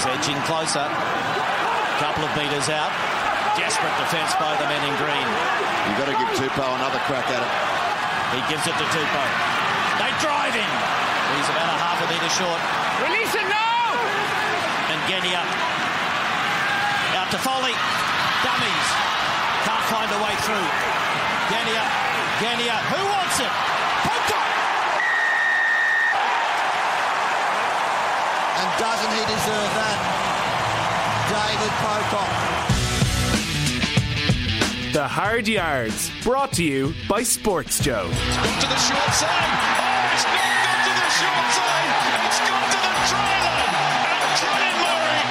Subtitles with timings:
[0.00, 0.86] Tigers edging closer.
[2.00, 2.88] Couple of metres out.
[3.56, 5.28] Desperate defence by the men in green.
[5.88, 7.52] You've got to give Tupou another crack at it.
[8.32, 9.28] He gives it to Tupou.
[10.00, 10.72] They drive him.
[11.36, 12.60] He's about a half a metre short.
[13.04, 13.92] Release it now!
[14.88, 15.44] And Genia
[17.20, 17.76] out to Foley.
[18.40, 18.88] Dummies.
[19.68, 20.68] Can't find a way through.
[21.52, 21.84] Genia.
[22.40, 22.76] Genia.
[22.88, 23.52] Who wants it?
[24.08, 24.48] Pocock.
[28.64, 29.98] And doesn't he deserve that?
[31.28, 32.32] David Pocock.
[34.94, 38.08] The Hard Yards, brought to you by Sports Joe.
[38.10, 39.28] It's gone to the short side.
[39.28, 41.92] Oh, it's not gone to the short side.
[42.24, 44.16] It's gone to the try line.
[44.24, 45.28] And Colin Murray.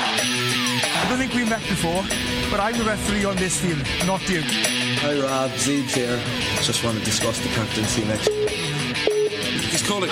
[0.94, 2.06] I don't think we met before,
[2.52, 4.44] but I'm the referee on this field, not you.
[5.02, 6.22] Hi Rob, Zeebs here.
[6.62, 8.30] Just want to discuss the captaincy next.
[8.30, 10.12] He's calling.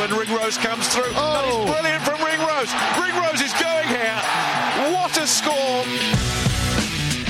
[0.00, 1.12] When Ringrose comes through.
[1.14, 1.66] Oh.
[1.66, 2.72] That is brilliant from Ringrose.
[2.96, 4.16] Ringrose is going here.
[4.94, 5.84] What a score.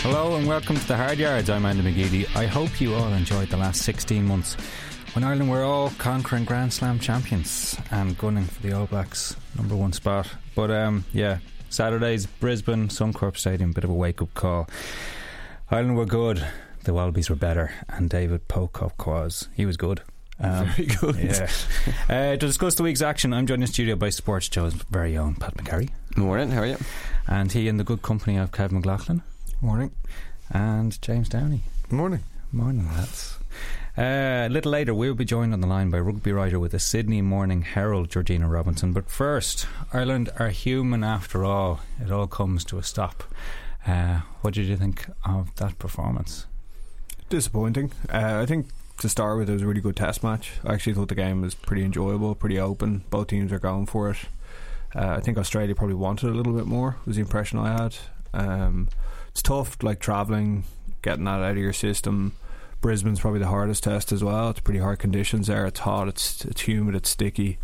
[0.05, 1.51] Hello and welcome to the Hard Yards.
[1.51, 2.37] I'm Andy McGeady.
[2.37, 4.55] I hope you all enjoyed the last 16 months
[5.15, 9.75] when Ireland were all conquering Grand Slam champions and gunning for the All Blacks number
[9.75, 10.29] one spot.
[10.55, 11.39] But um, yeah,
[11.71, 14.69] Saturday's Brisbane Suncorp Stadium, bit of a wake up call.
[15.73, 16.47] Ireland were good,
[16.85, 19.49] the Wallabies were better, and David Pocock was.
[19.57, 20.03] He was good.
[20.41, 21.17] Um, Very good.
[21.17, 21.49] Yeah.
[22.09, 25.35] uh, to discuss the week's action, I'm joined in studio by Sports Joe's very own
[25.35, 25.91] Pat McCarry.
[26.17, 26.79] Morning, how are you?
[27.29, 29.23] And he in the good company of Kev McLaughlin.
[29.61, 29.91] Morning.
[30.51, 31.63] And James Downey.
[31.91, 32.21] Morning.
[32.53, 33.39] Morning, lads.
[33.99, 36.79] Uh, a little later, we'll be joined on the line by rugby writer with the
[36.79, 38.93] Sydney Morning Herald, Georgina Robinson.
[38.93, 41.81] But first, Ireland are human after all.
[42.01, 43.23] It all comes to a stop.
[43.87, 46.47] Uh, what did you think of that performance?
[47.29, 47.93] Disappointing.
[48.09, 48.67] Uh, I think
[49.01, 50.53] to start with, it was a really good test match.
[50.65, 53.05] I actually thought the game was pretty enjoyable, pretty open.
[53.11, 54.19] Both teams are going for it.
[54.95, 56.97] Uh, I think Australia probably wanted a little bit more.
[57.07, 57.97] Was the impression I had.
[58.33, 58.89] Um,
[59.29, 60.65] it's tough, like travelling,
[61.03, 62.35] getting that out of your system.
[62.81, 64.51] Brisbane's probably the hardest test as well.
[64.51, 65.67] It's pretty hard conditions there.
[65.67, 66.09] It's hot.
[66.09, 66.95] It's it's humid.
[66.95, 67.59] It's sticky.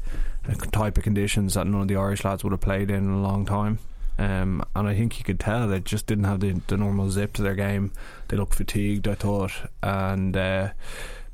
[0.73, 3.23] Type of conditions that none of the Irish lads would have played in in a
[3.23, 3.79] long time.
[4.19, 7.35] Um, and I think you could tell they just didn't have the, the normal zip
[7.35, 7.93] to their game.
[8.29, 10.71] They looked fatigued, I thought, and uh,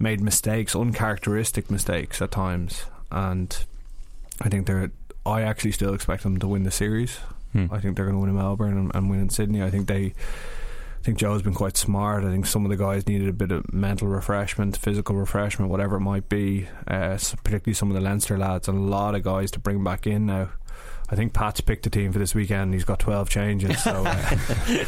[0.00, 2.84] made mistakes, uncharacteristic mistakes at times.
[3.10, 3.64] And
[4.40, 4.90] I think they're.
[5.24, 7.18] I actually still expect them to win the series.
[7.52, 7.66] Hmm.
[7.70, 9.62] I think they're going to win in Melbourne and, and win in Sydney.
[9.62, 10.06] I think they.
[10.06, 12.24] I think Joe's been quite smart.
[12.24, 15.96] I think some of the guys needed a bit of mental refreshment, physical refreshment, whatever
[15.96, 16.68] it might be.
[16.86, 20.06] Uh, particularly some of the Leinster lads, and a lot of guys to bring back
[20.06, 20.50] in now.
[21.12, 22.72] I think Pat's picked a team for this weekend.
[22.72, 24.26] He's got twelve changes, so uh,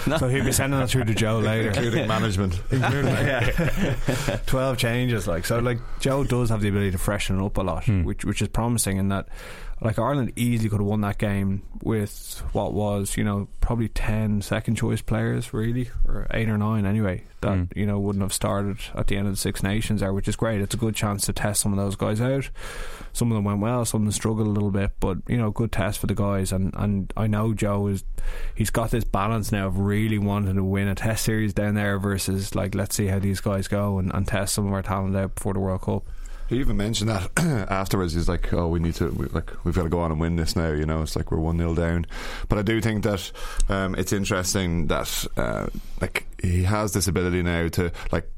[0.19, 2.61] so he'll be sending that through to Joe later, Including management.
[2.71, 5.27] Including, yeah, twelve changes.
[5.29, 8.05] Like so, like Joe does have the ability to freshen up a lot, Hmm.
[8.05, 8.97] which which is promising.
[8.97, 9.29] In that,
[9.83, 14.41] like Ireland easily could have won that game with what was you know probably 10
[14.41, 17.25] second choice players, really, or eight or nine anyway.
[17.43, 17.65] That Hmm.
[17.77, 20.37] you know wouldn't have started at the end of the Six Nations there, which is
[20.37, 20.63] great.
[20.63, 22.49] It's a good chance to test some of those guys out.
[23.15, 25.51] Some of them went well, some of them struggled a little bit, but you know,
[25.51, 26.53] good test for the guys.
[26.53, 28.05] And and I know Joe is
[28.55, 31.99] he's got this balance now of really wanting to win a test series down there
[31.99, 35.17] versus like let's see how these guys go and, and test some of our talent
[35.17, 36.03] out before the World Cup.
[36.49, 37.31] He even mentioned that
[37.71, 38.13] afterwards.
[38.13, 40.37] He's like, "Oh, we need to, we, like, we've got to go on and win
[40.37, 42.07] this now." You know, it's like we're one 0 down.
[42.49, 43.33] But I do think that
[43.69, 45.69] um, it's interesting that uh,
[46.01, 48.29] like he has this ability now to like.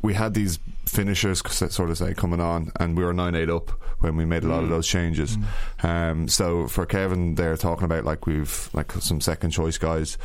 [0.00, 3.70] We had these finishers, sort of say, coming on, and we were nine eight up
[4.00, 5.38] when we made a lot of those changes.
[5.82, 10.18] Um, so for Kevin, they're talking about like we've like some second choice guys.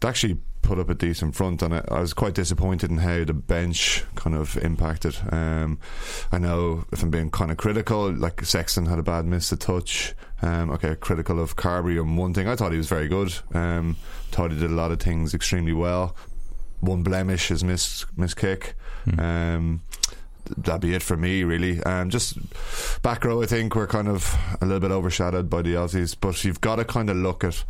[0.00, 3.24] They actually put up a decent front, and I, I was quite disappointed in how
[3.24, 5.16] the bench kind of impacted.
[5.30, 5.78] Um,
[6.32, 9.56] I know if I'm being kind of critical, like Sexton had a bad miss to
[9.56, 10.14] touch.
[10.40, 12.48] Um, okay, critical of Carbery on one thing.
[12.48, 13.34] I thought he was very good.
[13.52, 13.96] Um,
[14.30, 16.16] thought he did a lot of things extremely well.
[16.80, 18.74] One blemish is miss miss kick.
[19.18, 19.82] Um,
[20.56, 21.82] that'd be it for me, really.
[21.82, 22.38] Um, just
[23.02, 26.44] back row, I think we're kind of a little bit overshadowed by the Aussies, but
[26.44, 27.64] you've got to kind of look at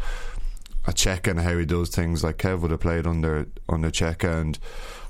[0.86, 2.24] a Cheika and how he does things.
[2.24, 4.58] Like Kev would have played under under Cheika, and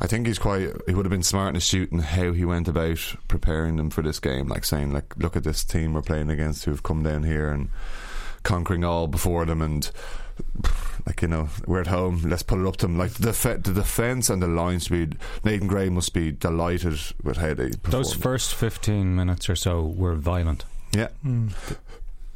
[0.01, 0.71] I think he's quite.
[0.87, 2.99] He would have been smart and astute in how he went about
[3.29, 4.49] preparing them for this game.
[4.49, 7.69] Like saying, like, look at this team we're playing against who've come down here and
[8.43, 9.91] conquering all before them and.
[11.07, 12.23] Like you know, we're at home.
[12.25, 12.99] Let's put it up to them.
[12.99, 15.17] Like the, def- the defense and the line speed.
[15.45, 17.71] Nathan Grey must be delighted with how they.
[17.85, 20.65] Those first 15 minutes or so were violent.
[20.95, 21.09] Yeah.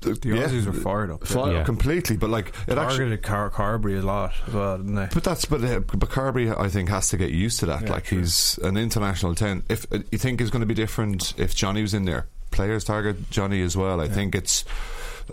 [0.01, 1.25] The Aussies were fired up.
[1.27, 1.63] Fi- Yeah.
[1.65, 2.99] completely, but like it actually.
[3.19, 5.09] Targeted Car- Carbery a lot as well, didn't they?
[5.15, 7.83] But that's but uh, but Carbery, I think, has to get used to that.
[7.83, 8.19] Yeah, like true.
[8.19, 9.63] he's an international ten.
[9.69, 12.83] If uh, you think it's going to be different if Johnny was in there, players
[12.85, 14.01] target Johnny as well.
[14.01, 14.65] I think it's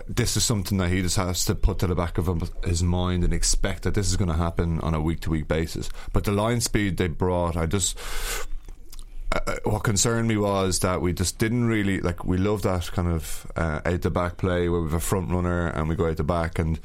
[0.08, 3.24] this is something that he just has to put to the back of his mind
[3.24, 5.90] and expect that this is going to happen on a week to week basis.
[6.14, 7.98] But the line speed they brought, I just
[9.32, 12.26] uh, uh, what concerned me was that we just didn't really like.
[12.26, 15.30] We love that kind of uh, out the back play where we have a front
[15.32, 16.58] runner and we go out the back.
[16.58, 16.80] And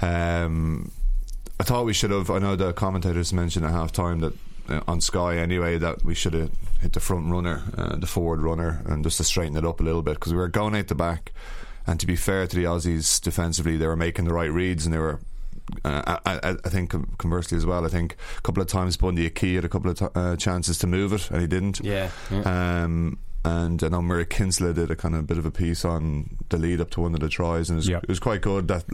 [0.00, 0.92] um,
[1.58, 2.30] I thought we should have.
[2.30, 4.32] I know the commentators mentioned at half time that
[4.68, 6.50] uh, on Sky anyway that we should have
[6.80, 9.82] hit the front runner, uh, the forward runner, and just to straighten it up a
[9.82, 11.32] little bit because we were going out the back.
[11.88, 14.94] And to be fair to the Aussies defensively, they were making the right reads and
[14.94, 15.20] they were
[15.84, 17.84] uh, I, I, think conversely as well.
[17.84, 20.78] I think a couple of times Bundee Aki had a couple of t- uh, chances
[20.78, 21.80] to move it, and he didn't.
[21.80, 22.10] Yeah.
[22.30, 22.82] yeah.
[22.84, 26.36] Um, and I know Murray Kinsella did a kind of bit of a piece on
[26.48, 28.68] the lead up to one of the tries, and it was, it was quite good.
[28.68, 28.84] That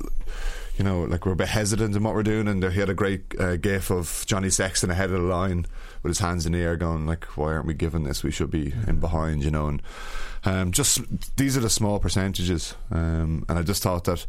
[0.77, 2.95] you know, like we're a bit hesitant in what we're doing, and he had a
[2.95, 5.67] great uh, gif of Johnny Sexton ahead of the line
[6.03, 8.23] with his hands in the air, going like, "Why aren't we given this?
[8.23, 9.67] We should be in behind," you know.
[9.69, 9.83] And
[10.45, 11.01] um, just
[11.37, 14.27] these are the small percentages, um, and I just thought that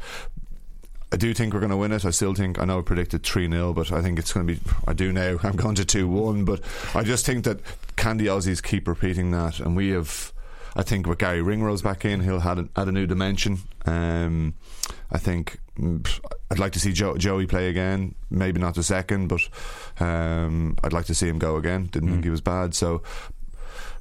[1.12, 2.03] I do think we're going to win it.
[2.03, 4.53] I still think I know I predicted three 0 but I think it's going to
[4.53, 4.59] be.
[4.88, 5.38] I do now.
[5.44, 6.62] I'm going to two one, but
[6.94, 7.59] I just think that
[7.95, 10.33] can the Aussies keep repeating that, and we have.
[10.77, 13.59] I think with Gary Ringrose back in, he'll add, add a new dimension.
[13.85, 14.56] Um,
[15.09, 16.06] I think mm,
[16.51, 18.13] I'd like to see Joey play again.
[18.29, 19.39] Maybe not the second, but
[20.01, 21.85] um, I'd like to see him go again.
[21.85, 22.12] Didn't mm.
[22.13, 22.75] think he was bad.
[22.75, 23.03] So,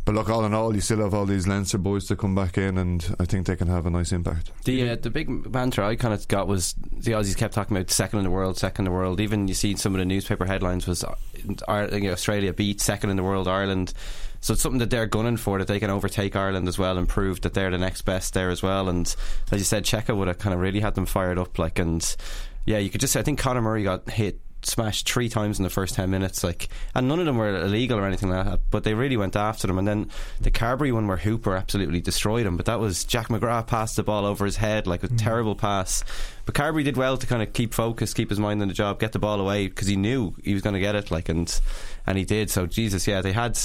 [0.04, 2.58] but look, all in all, you still have all these Leinster boys to come back
[2.58, 4.50] in, and I think they can have a nice impact.
[4.64, 7.90] The uh, the big banter I kind of got was the Aussies kept talking about
[7.90, 9.20] second in the world, second in the world.
[9.20, 11.14] Even you see some of the newspaper headlines was uh,
[11.68, 13.94] Australia beat second in the world Ireland.
[14.40, 17.08] So it's something that they're gunning for that they can overtake Ireland as well and
[17.08, 18.90] prove that they're the next best there as well.
[18.90, 19.06] And
[19.50, 21.58] as you said, Cheika would have kind of really had them fired up.
[21.58, 22.14] Like and
[22.66, 25.62] yeah, you could just say I think Conor Murray got hit smashed three times in
[25.62, 28.60] the first 10 minutes like and none of them were illegal or anything like that
[28.70, 29.78] but they really went after them.
[29.78, 33.66] And then the Carbery one where Hooper absolutely destroyed him but that was Jack McGrath
[33.66, 35.18] passed the ball over his head like a mm.
[35.18, 36.04] terrible pass.
[36.46, 39.00] But Carbery did well to kind of keep focus keep his mind on the job
[39.00, 41.60] get the ball away because he knew he was going to get it like and
[42.06, 42.50] and he did.
[42.50, 43.58] So Jesus yeah they had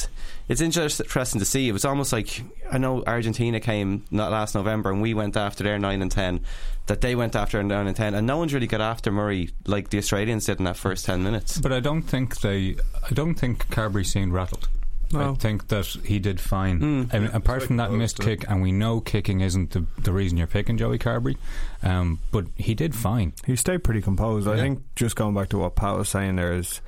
[0.49, 4.91] it's interesting to see it was almost like I know Argentina came not last November
[4.91, 6.41] and we went after their 9 and 10
[6.87, 9.51] that they went after and down in 10 and no one's really got after Murray
[9.67, 12.75] like the Australians did in that first 10 minutes but I don't think they
[13.09, 14.67] I don't think Carbery seemed rattled
[15.11, 15.31] no.
[15.31, 16.79] I think that he did fine.
[16.79, 17.13] Mm.
[17.13, 20.37] I mean, apart from that missed kick, and we know kicking isn't the, the reason
[20.37, 21.35] you're picking Joey Carbery,
[21.81, 23.33] um, but he did fine.
[23.43, 24.45] He stayed pretty composed.
[24.45, 24.53] Yeah.
[24.53, 26.81] I think just going back to what Pat was saying, there is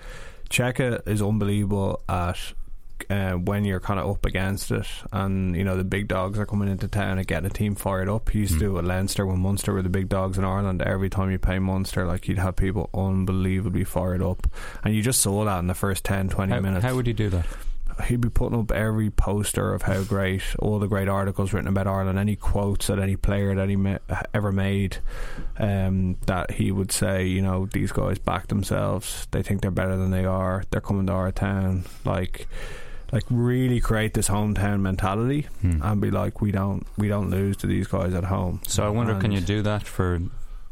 [0.51, 2.37] Cheika is unbelievable at
[3.11, 6.45] uh, when you're kind of up against it, and you know the big dogs are
[6.45, 8.29] coming into town and getting a team fired up.
[8.29, 8.59] He used mm.
[8.59, 10.81] to do it Leinster when Munster were the big dogs in Ireland.
[10.81, 14.47] Every time you play Munster, like you'd have people unbelievably fired up,
[14.83, 16.85] and you just saw that in the first 10, 20 how, minutes.
[16.85, 17.45] How would you do that?
[18.05, 21.85] he'd be putting up every poster of how great all the great articles written about
[21.85, 23.97] Ireland, any quotes that any player that he ma-
[24.33, 24.97] ever made,
[25.59, 29.27] um, that he would say, you know, these guys back themselves.
[29.31, 30.63] They think they're better than they are.
[30.71, 31.83] They're coming to our town.
[32.03, 32.47] Like
[33.11, 35.81] like really create this hometown mentality hmm.
[35.83, 38.61] and be like we don't we don't lose to these guys at home.
[38.67, 40.21] So I wonder, and can you do that for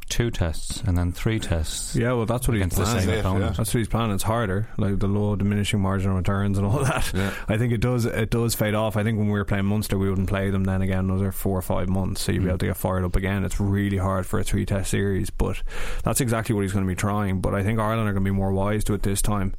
[0.09, 1.95] two tests and then three tests.
[1.95, 3.07] Yeah, well, that's what he's planning.
[3.07, 3.53] Yeah.
[3.55, 4.15] That's what he's planning.
[4.15, 7.11] It's harder, like the low diminishing margin of returns and all that.
[7.13, 7.33] Yeah.
[7.47, 8.97] I think it does it does fade off.
[8.97, 11.57] I think when we were playing Munster, we wouldn't play them then again another four
[11.57, 12.45] or five months, so you'd mm.
[12.45, 13.45] be able to get fired up again.
[13.45, 15.61] It's really hard for a three test series, but
[16.03, 17.39] that's exactly what he's going to be trying.
[17.39, 19.53] But I think Ireland are going to be more wise to it this time.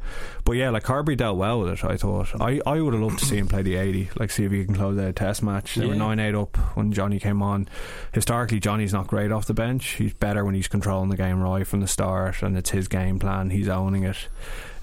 [0.44, 1.84] But yeah, like Carbery dealt well with it.
[1.84, 4.44] I thought I I would have loved to see him play the eighty, like see
[4.44, 5.76] if he can close out a test match.
[5.76, 5.88] They yeah.
[5.88, 7.68] were nine eight up when Johnny came on.
[8.12, 9.86] Historically, Johnny's not great off the bench.
[9.90, 13.18] He's better when he's controlling the game right from the start, and it's his game
[13.18, 13.50] plan.
[13.50, 14.28] He's owning it.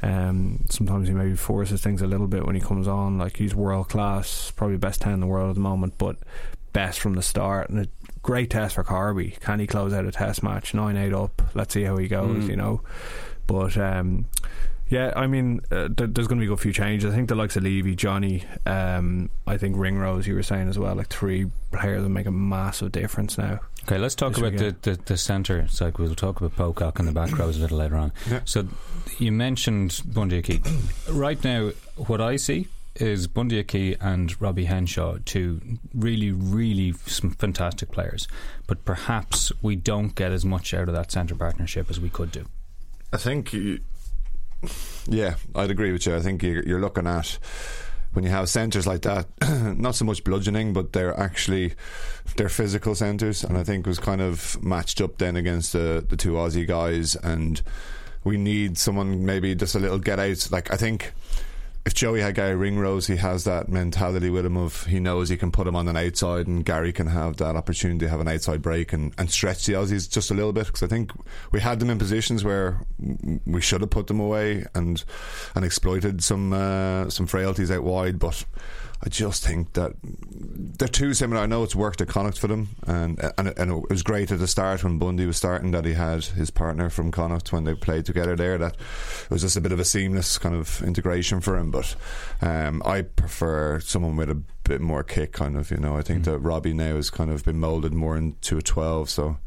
[0.02, 3.18] Um, sometimes he maybe forces things a little bit when he comes on.
[3.18, 6.18] Like he's world class, probably best ten in the world at the moment, but
[6.74, 7.70] best from the start.
[7.70, 7.88] And a
[8.22, 9.40] great test for Carby.
[9.40, 11.42] Can he close out a test match nine eight up?
[11.56, 12.46] Let's see how he goes.
[12.46, 12.50] Mm.
[12.50, 12.82] You know,
[13.48, 13.78] but.
[13.78, 14.26] Um,
[14.90, 17.12] yeah, I mean, uh, th- there's going to be a few changes.
[17.12, 20.80] I think the likes of Leavy, Johnny, um, I think Ringrose, you were saying as
[20.80, 23.60] well, like three players that make a massive difference now.
[23.84, 27.14] Okay, let's talk about the, the, the centre like We'll talk about Pocock and the
[27.14, 28.12] back rows a little later on.
[28.30, 28.42] Yeah.
[28.44, 28.68] So
[29.20, 30.62] you mentioned Bundee Aki.
[31.10, 35.62] right now, what I see is Bundee Aki and Robbie Henshaw, two
[35.94, 38.28] really, really fantastic players.
[38.66, 42.32] But perhaps we don't get as much out of that centre partnership as we could
[42.32, 42.46] do.
[43.14, 43.80] I think, you,
[45.08, 46.16] yeah, I'd agree with you.
[46.16, 47.38] I think you're, looking at
[48.14, 49.28] when you have centres like that,
[49.78, 51.74] not so much bludgeoning, but they're actually
[52.36, 56.18] they're physical centres, and I think was kind of matched up then against the the
[56.18, 57.62] two Aussie guys, and
[58.24, 60.50] we need someone maybe just a little get out.
[60.52, 61.14] Like I think
[61.88, 65.38] if Joey had Gary Ringrose, he has that mentality with him of he knows he
[65.38, 68.28] can put him on an outside, and Gary can have that opportunity to have an
[68.28, 70.66] outside break and, and stretch the Aussies just a little bit.
[70.66, 71.14] Because I think
[71.54, 72.82] we had them in positions where
[73.46, 75.02] we should have put them away and
[75.56, 78.44] and exploited some uh, some frailties out wide, but.
[79.04, 81.42] I just think that they're too similar.
[81.42, 84.40] I know it's worked at Connacht for them, and, and and it was great at
[84.40, 87.76] the start when Bundee was starting that he had his partner from Connacht when they
[87.76, 88.58] played together there.
[88.58, 91.70] That it was just a bit of a seamless kind of integration for him.
[91.70, 91.96] But
[92.42, 95.70] um, I prefer someone with a bit more kick, kind of.
[95.70, 96.26] You know, I think mm.
[96.26, 99.12] that Robbie now has kind of been moulded more into a twelve.
[99.12, 99.38] So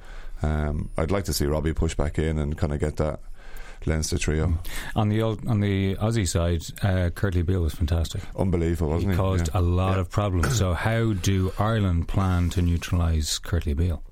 [0.43, 3.19] um, I'd like to see Robbie push back in and kind of get that
[3.87, 4.59] Leinster trio.
[4.95, 8.23] On the old, on the Aussie side, uh, Kurtley Beale was fantastic.
[8.37, 9.17] Unbelievable, wasn't he?
[9.17, 9.61] He caused yeah.
[9.61, 10.01] a lot yeah.
[10.01, 10.57] of problems.
[10.57, 14.03] So, how do Ireland plan to neutralise Kurtley Beale?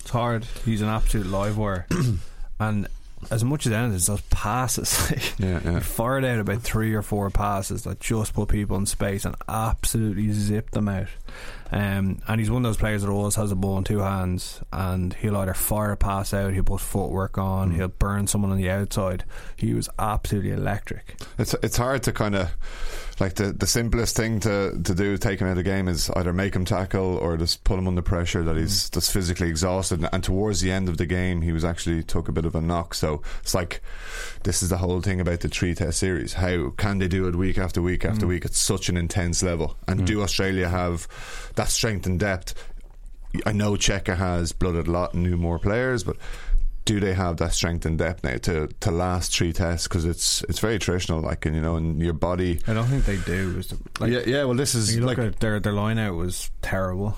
[0.00, 0.44] It's hard.
[0.64, 1.86] He's an absolute live wire,
[2.60, 2.88] and
[3.30, 5.12] as much as anything, it's those passes.
[5.38, 5.74] yeah, yeah.
[5.74, 9.36] He fired out about three or four passes that just put people in space and
[9.48, 11.08] absolutely zipped them out.
[11.72, 14.60] Um, and he's one of those players that always has a ball in two hands,
[14.72, 17.76] and he'll either fire a pass out, he'll put footwork on, mm.
[17.76, 19.24] he'll burn someone on the outside.
[19.56, 21.14] He was absolutely electric.
[21.38, 22.50] It's it's hard to kind of
[23.20, 26.10] like the the simplest thing to to do take him out of the game is
[26.16, 28.94] either make him tackle or just put him under pressure that he's mm.
[28.94, 30.04] just physically exhausted.
[30.12, 32.60] And towards the end of the game, he was actually took a bit of a
[32.60, 32.94] knock.
[32.94, 33.80] So it's like
[34.42, 36.34] this is the whole thing about the three test series.
[36.34, 38.30] How can they do it week after week after mm.
[38.30, 39.76] week at such an intense level?
[39.86, 40.06] And mm.
[40.06, 41.08] do Australia have
[41.56, 42.54] that strength and depth.
[43.46, 46.16] I know Cheika has blooded a lot and new more players, but
[46.84, 49.86] do they have that strength and depth now to, to last three tests?
[49.86, 52.60] Because it's it's very traditional, like and you know, and your body.
[52.66, 53.62] I don't think they do.
[54.00, 54.44] Like, yeah, yeah.
[54.44, 57.16] Well, this is you like at their their line out was terrible.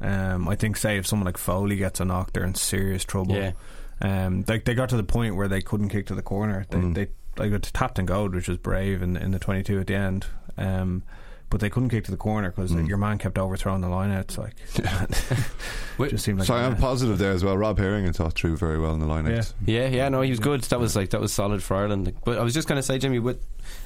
[0.00, 3.36] Um, I think, say, if someone like Foley gets a knock, they're in serious trouble.
[3.36, 3.52] Yeah.
[4.00, 6.66] Um, they they got to the point where they couldn't kick to the corner.
[6.70, 6.94] They mm.
[6.94, 9.86] they like got tapped and gold, which was brave in in the twenty two at
[9.86, 10.26] the end.
[10.56, 11.02] Um,
[11.50, 12.88] but they couldn't kick to the corner because mm.
[12.88, 14.24] your man kept overthrowing the line out.
[14.24, 14.56] It's like
[16.10, 16.48] just seemed like.
[16.48, 17.56] So I'm positive there as well.
[17.56, 19.42] Rob Herring and thought through very well in the line yeah.
[19.64, 20.62] yeah, yeah, no, he was good.
[20.62, 22.12] That was like that was solid for Ireland.
[22.24, 23.40] But I was just going to say, Jimmy, with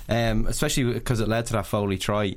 [0.08, 2.36] um, especially because it led to that Foley try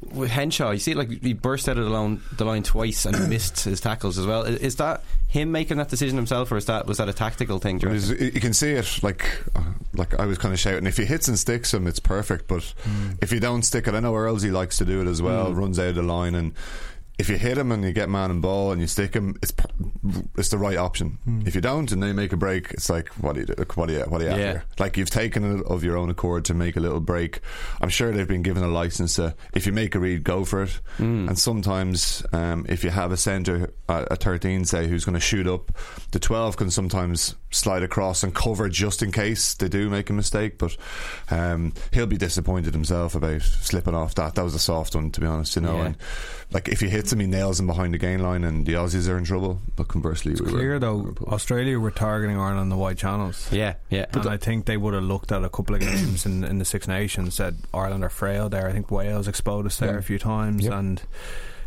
[0.00, 3.28] with Henshaw, you see, like he burst out of the line, the line twice and
[3.30, 4.42] missed his tackles as well.
[4.42, 7.80] Is that him making that decision himself, or is that was that a tactical thing?
[7.80, 9.62] You, you can see it, like uh,
[9.94, 10.86] like I was kind of shouting.
[10.86, 12.48] If he hits and sticks him, it's perfect.
[12.48, 13.18] But mm.
[13.22, 15.50] if you don't stick it, I know Earls he likes to do it as well.
[15.50, 15.56] Mm.
[15.56, 16.54] Runs out of the line and
[17.22, 19.52] if you hit him and you get man and ball and you stick him, it's
[20.36, 21.18] it's the right option.
[21.24, 21.46] Mm.
[21.46, 23.54] If you don't and they make a break, it's like what do you do?
[23.76, 24.36] What do you what do you yeah.
[24.36, 24.64] after?
[24.80, 27.38] Like you've taken it of your own accord to make a little break.
[27.80, 30.64] I'm sure they've been given a license to if you make a read, go for
[30.64, 30.80] it.
[30.98, 31.28] Mm.
[31.28, 35.46] And sometimes um, if you have a centre, a 13 say who's going to shoot
[35.46, 35.70] up,
[36.10, 40.12] the 12 can sometimes slide across and cover just in case they do make a
[40.12, 40.58] mistake.
[40.58, 40.76] But
[41.30, 44.34] um, he'll be disappointed himself about slipping off that.
[44.34, 45.54] That was a soft one, to be honest.
[45.54, 45.86] You know, yeah.
[45.86, 45.96] and
[46.52, 49.08] like if he hits him, he nails him behind the gain line, and the Aussies
[49.08, 49.60] are in trouble.
[49.76, 50.96] But conversely, it's we clear were, though.
[50.96, 53.50] We Australia were targeting Ireland on the wide channels.
[53.52, 54.06] Yeah, yeah.
[54.12, 56.64] But I think they would have looked at a couple of games in, in the
[56.64, 57.34] Six Nations.
[57.34, 58.68] Said Ireland are frail there.
[58.68, 59.98] I think Wales exposed us there yeah.
[59.98, 60.74] a few times, yep.
[60.74, 61.02] and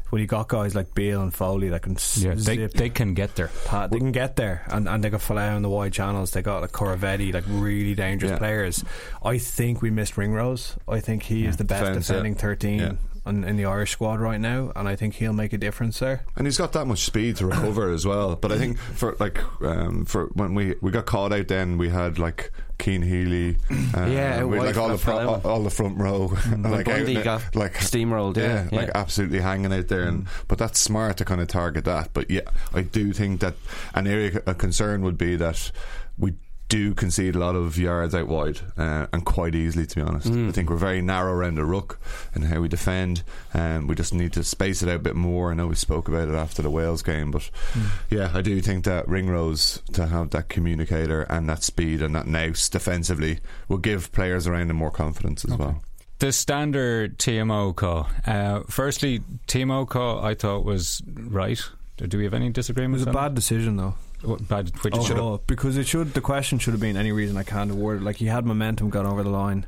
[0.09, 3.35] when you got guys like Beale and Foley that can yeah, they, they can get
[3.35, 3.49] there.
[3.89, 6.31] they can get there, and, and they got Folau on the wide channels.
[6.31, 8.37] They got like Koroibete, like really dangerous yeah.
[8.37, 8.83] players.
[9.23, 10.75] I think we missed Ringrose.
[10.87, 11.49] I think he yeah.
[11.49, 14.95] is the best Defense, defending thirteen in, in, the Irish squad right now, and I
[14.95, 16.23] think he'll make a difference there.
[16.35, 18.35] And he's got that much speed to recover as well.
[18.35, 21.89] But I think for like um, for when we we got caught out, then we
[21.89, 23.57] had like Cian Healy,
[23.95, 26.69] uh, yeah, we like all the pro- all, the front row, mm.
[26.69, 30.03] like Bundee got like steamrolled, yeah, yeah, like absolutely hanging out there.
[30.03, 30.29] And mm.
[30.47, 32.11] but that's smart to kind of target that.
[32.13, 33.55] But yeah, I do think that
[33.93, 35.71] an area of concern would be that
[36.17, 36.33] we
[36.75, 40.27] do concede a lot of yards out wide uh, and quite easily to be honest
[40.27, 40.49] mm.
[40.49, 41.97] I think we're very narrow around the ruck
[42.33, 45.15] and how we defend and um, we just need to space it out a bit
[45.15, 47.87] more I know we spoke about it after the Wales game but mm.
[48.09, 52.27] yeah I do think that Ringrose to have that communicator and that speed and that
[52.27, 53.39] nous defensively
[53.69, 55.63] will give players around him more confidence as okay.
[55.63, 55.81] well
[56.19, 61.61] the standard TMO call uh, firstly TMO call I thought was right
[61.97, 63.03] do we have any disagreements?
[63.03, 63.95] It was a bad decision, though.
[64.25, 64.71] What bad?
[64.83, 66.13] Which oh, because it should.
[66.13, 67.97] The question should have been any reason I can't award.
[67.97, 68.03] It.
[68.03, 69.65] Like he had momentum, got over the line.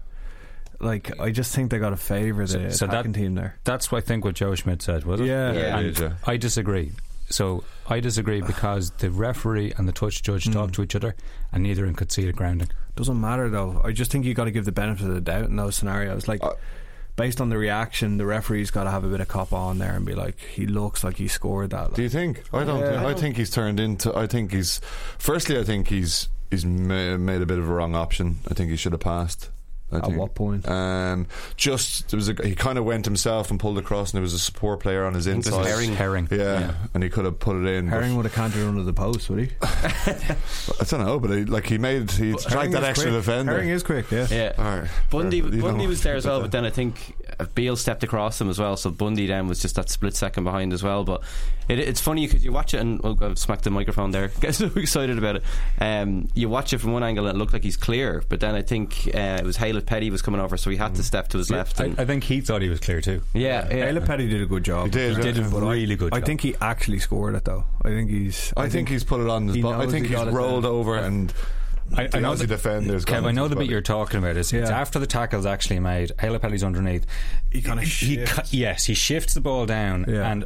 [0.79, 3.57] Like I just think they got a favour the so, attacking that, team there.
[3.63, 5.25] That's what I think what Joe Schmidt said, was it?
[5.25, 6.13] Yeah, yeah, and yeah.
[6.25, 6.91] I disagree.
[7.29, 10.53] So I disagree because the referee and the touch judge mm.
[10.53, 11.15] talked to each other,
[11.51, 12.69] and neither of them could see the grounding.
[12.95, 13.81] Doesn't matter though.
[13.83, 16.27] I just think you got to give the benefit of the doubt in those scenarios.
[16.27, 16.41] Like.
[17.17, 19.93] Based on the reaction, the referee's got to have a bit of cop on there
[19.93, 21.87] and be like, he looks like he scored that.
[21.87, 21.95] Like.
[21.95, 22.43] Do you think?
[22.53, 22.79] I don't.
[22.79, 23.05] Yeah.
[23.05, 24.15] I think he's turned into.
[24.15, 24.79] I think he's.
[25.17, 28.37] Firstly, I think he's he's made a bit of a wrong option.
[28.47, 29.49] I think he should have passed.
[29.89, 30.17] I At think.
[30.17, 30.67] what point?
[30.67, 34.21] Um, just there was a, he kind of went himself and pulled across, and there
[34.21, 35.65] was a support player on his think it was inside.
[35.69, 35.95] Herring.
[35.95, 36.27] Herring.
[36.29, 36.73] Yeah, Yeah.
[36.93, 37.85] and he could have put it in.
[37.85, 39.49] but- Herring would have canted under the post, would he?
[39.61, 43.19] I don't know, but he, like he made he Herring dragged that is extra quick.
[43.23, 43.51] defender.
[43.53, 44.27] Herring is quick, yeah.
[44.29, 44.53] Yeah.
[44.57, 44.89] All right.
[45.09, 48.03] Bundee, You Bundee was there as well, but but then I think uh, Beale stepped
[48.03, 48.77] across him as well.
[48.77, 51.03] So Bundee then was just that split second behind as well.
[51.03, 51.21] But
[51.67, 54.29] it, it's funny because you watch it and oh, I've smacked the microphone there.
[54.39, 55.43] Get so excited about it.
[55.79, 58.55] Um, you watch it from one angle and it looked like he's clear, but then
[58.55, 61.27] I think uh, it was Haleth Petty was coming over, so he had to step
[61.29, 61.79] to his left.
[61.81, 63.21] I, And, I think he thought he was clear too.
[63.33, 63.91] yeah, yeah.
[63.91, 64.85] Ayla Petty did a good job.
[64.85, 66.25] He did, He did a I- really good I job.
[66.25, 67.65] think he actually scored it though.
[67.83, 68.53] I think he's.
[68.57, 69.55] I, think, he's put it on his.
[69.55, 70.71] he Bo- I think he he's it rolled there.
[70.71, 71.33] over and.
[71.95, 74.35] I, I know Aussie the defender's Kev, I know the bit his you're talking about.
[74.37, 76.11] Is it's after the tackle's actually made.
[76.19, 77.05] Haley Pelly's underneath.
[77.51, 80.29] He kinda he cu- yes, he shifts the ball down, Yeah.
[80.31, 80.45] and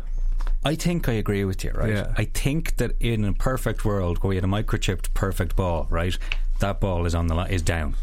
[0.64, 1.72] I think I agree with you.
[1.72, 2.14] Right, Yeah.
[2.18, 6.16] I think that in a perfect world where we had a microchipped perfect ball, right,
[6.60, 7.96] that ball is on the line, is down,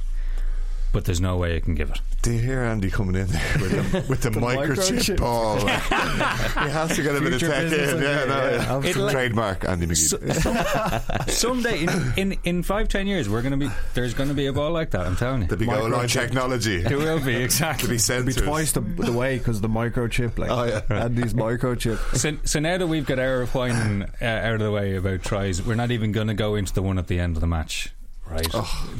[0.92, 2.00] but there's no way I can give it.
[2.22, 5.18] Do you hear Andy coming in there with the, with the, microchip, microchip.
[5.20, 5.58] ball?
[5.66, 7.72] he has to get a bit of tech in.
[7.72, 8.76] Yeah, idea, no, yeah, yeah.
[8.76, 9.12] absolutely.
[9.12, 11.30] Trademark Andy McGeady.
[11.30, 14.70] Someday in, in, in five ten years, we're gonna be there's gonna be a ball
[14.72, 15.06] like that.
[15.06, 16.12] I'm telling you, the big goal line Microchip.
[16.12, 16.82] technology.
[16.82, 17.88] there will be To exactly.
[17.88, 18.34] be It'd censored.
[18.36, 21.04] be twice the, the way because the microchip, like Oh, yeah.
[21.04, 21.98] Andy's microchip.
[22.16, 25.62] So, so now that we've got our whining uh, out of the way about tries,
[25.62, 27.90] we're not even going to go into the one at the end of the match,
[28.26, 28.46] right?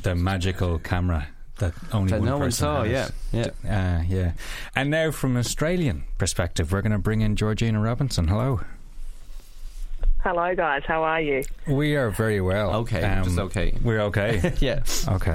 [0.02, 3.12] The magical camera that only That one no one person saw, has.
[3.32, 4.32] yeah, Uh, yeah.
[4.74, 8.28] And now, from an Australian perspective, we're going to bring in Georgina Robinson.
[8.28, 8.60] Hello.
[10.24, 10.82] Hello, guys.
[10.86, 11.44] How are you?
[11.68, 12.70] We are very well.
[12.70, 13.72] Um, Okay, just okay.
[13.82, 14.52] We're okay.
[14.60, 14.82] yeah.
[15.08, 15.34] okay.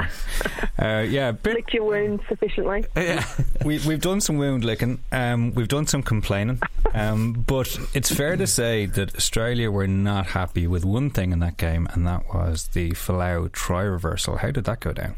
[0.77, 2.83] Uh, yeah, bit, Licked your wounds sufficiently?
[2.95, 3.25] Yeah.
[3.63, 4.99] we, we've done some wound licking.
[5.11, 6.61] Um, we've done some complaining.
[6.93, 11.39] Um, but it's fair to say that Australia were not happy with one thing in
[11.39, 14.37] that game, and that was the Folau try reversal.
[14.37, 15.15] How did that go down?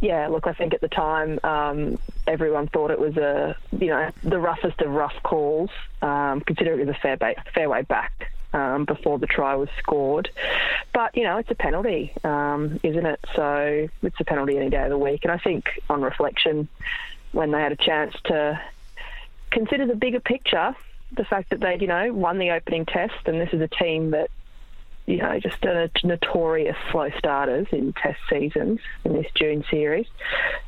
[0.00, 4.10] Yeah, look, I think at the time um, everyone thought it was a, you know,
[4.22, 5.70] the roughest of rough calls,
[6.02, 8.12] um, considering it was a fair, ba- fair way back
[8.52, 10.28] um, before the try was scored.
[10.92, 13.20] But, you know, it's a penalty, um, isn't it?
[13.34, 15.20] So it's a penalty any day of the week.
[15.22, 16.68] And I think on reflection,
[17.32, 18.60] when they had a chance to
[19.50, 20.76] consider the bigger picture,
[21.16, 24.10] the fact that they, you know, won the opening test, and this is a team
[24.10, 24.30] that
[25.06, 30.06] you know, just a notorious slow starters in test seasons in this June series.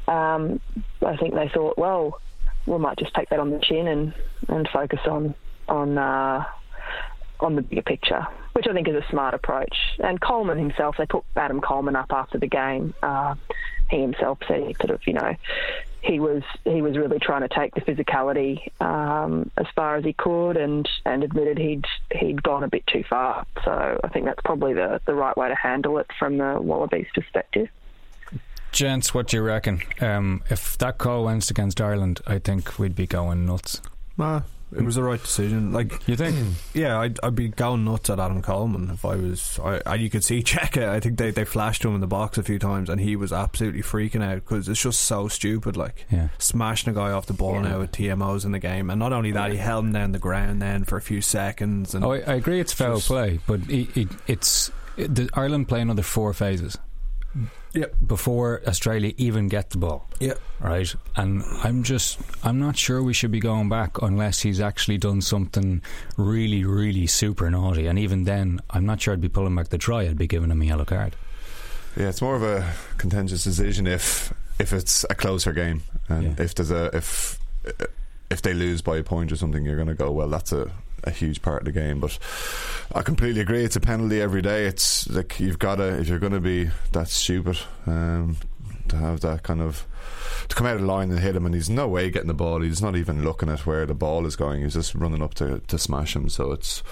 [0.06, 0.60] Um,
[1.04, 2.20] I think they thought, well,
[2.66, 4.14] we might just take that on the chin and,
[4.48, 5.34] and focus on
[5.68, 6.44] on uh,
[7.40, 9.74] on the bigger picture, which I think is a smart approach.
[9.98, 12.94] And Coleman himself, they put Adam Coleman up after the game.
[13.02, 13.34] Uh,
[13.90, 15.34] he himself said he sort of, you know,
[16.00, 20.12] he was he was really trying to take the physicality um, as far as he
[20.12, 23.44] could, and, and admitted he'd he'd gone a bit too far.
[23.64, 27.08] So I think that's probably the, the right way to handle it from the Wallabies
[27.14, 27.68] perspective.
[28.70, 29.82] Gents, what do you reckon?
[30.00, 33.80] Um, if that call went against Ireland, I think we'd be going nuts.
[34.16, 34.42] Nah,
[34.76, 35.72] it was the right decision.
[35.72, 36.36] Like You think?
[36.74, 39.58] Yeah, I'd, I'd be going nuts at Adam Coleman if I was.
[39.64, 40.88] I, I you could see Cheika.
[40.88, 43.32] I think they, they flashed him in the box a few times, and he was
[43.32, 45.76] absolutely freaking out because it's just so stupid.
[45.76, 46.28] Like Yeah.
[46.38, 47.62] smashing a guy off the ball Yeah.
[47.70, 50.18] now with TMOs in the game, and not only that, he held him down the
[50.18, 51.94] ground then for a few seconds.
[51.94, 55.30] And Oh, I, I agree it's foul Just- play, but it, it, it's it, the,
[55.34, 56.76] Ireland play another four phases
[57.78, 57.94] Yep.
[58.06, 60.08] before Australia even get the ball.
[60.20, 60.92] yeah, right?
[61.16, 65.20] And I'm just, I'm not sure we should be going back unless he's actually done
[65.20, 65.82] something
[66.16, 67.86] really, really super naughty.
[67.86, 70.02] And even then, I'm not sure I'd be pulling back the try.
[70.02, 71.14] I'd be giving him a yellow card.
[71.96, 76.44] Yeah, it's more of a contentious decision if if it's a closer game and Yeah.
[76.44, 77.38] if there's a if
[78.30, 80.28] if they lose by a point or something, you're going to go well.
[80.28, 80.70] That's a
[81.04, 82.18] a huge part of the game, but
[82.94, 83.64] I completely agree.
[83.64, 84.66] It's a penalty every day.
[84.66, 88.36] It's like you've got to if you're going to be that stupid um,
[88.88, 89.86] to have that kind of
[90.48, 92.34] to come out of the line and hit him, and he's no way getting the
[92.34, 92.60] ball.
[92.60, 94.62] He's not even looking at where the ball is going.
[94.62, 96.28] He's just running up to to smash him.
[96.28, 96.82] So it's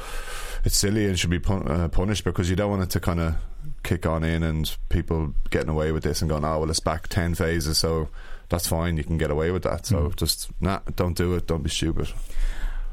[0.64, 3.20] it's silly and should be pun- uh, punished because you don't want it to kind
[3.20, 3.34] of
[3.82, 7.08] kick on in and people getting away with this and going, oh well, it's back
[7.08, 8.08] ten phases, so
[8.48, 8.96] that's fine.
[8.96, 9.86] You can get away with that.
[9.86, 11.46] So just nah, don't do it.
[11.46, 12.08] Don't be stupid.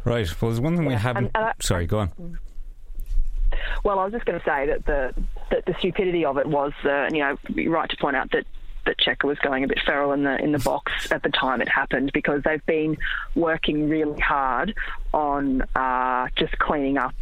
[0.05, 0.41] Right.
[0.41, 1.25] Well, there's one thing we haven't.
[1.27, 2.39] and- and I- sorry, go on.
[3.83, 5.13] Well, I was just going to say that the
[5.51, 8.45] that the stupidity of it was, uh, you know, you're right to point out that
[8.85, 11.61] that Cheika was going a bit feral in the in the box at the time
[11.61, 12.97] it happened because they've been
[13.35, 14.73] working really hard
[15.13, 17.13] on uh, just cleaning up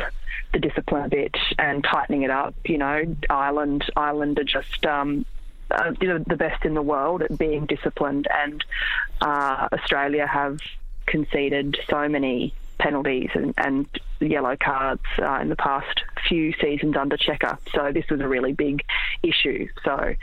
[0.54, 2.56] the discipline a bit and tightening it up.
[2.65, 4.86] You know, Ireland Ireland are just.
[4.86, 5.26] Um,
[5.70, 8.62] uh, you know, the best in the world at being disciplined, and
[9.22, 10.60] uh, Australia have
[11.06, 13.88] conceded so many penalties and, and
[14.20, 17.58] yellow cards uh, in the past few seasons under Cheika.
[17.74, 18.82] So this was a really big
[19.24, 19.67] issue.
[19.86, 20.15] So,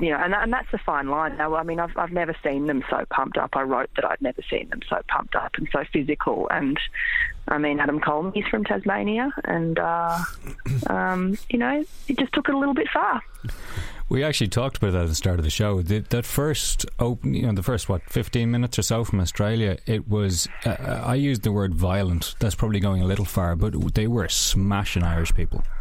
[0.00, 1.36] you know, and, that, and that's the fine line.
[1.36, 3.50] Now, I mean, I've, I've never seen them so pumped up.
[3.54, 6.48] I wrote that I'd never seen them so pumped up and so physical.
[6.50, 6.78] And
[7.48, 10.18] I mean, Adam Coleman's from Tasmania, and uh,
[10.88, 13.22] um, you know, it just took it a little bit far.
[14.08, 15.82] We actually talked about that at the start of the show.
[15.82, 19.78] The, that first open, you know, the first what, fifteen minutes or so from Australia,
[19.86, 20.48] it was.
[20.64, 22.36] Uh, I used the word violent.
[22.38, 25.64] That's probably going a little far, but they were smashing Irish people.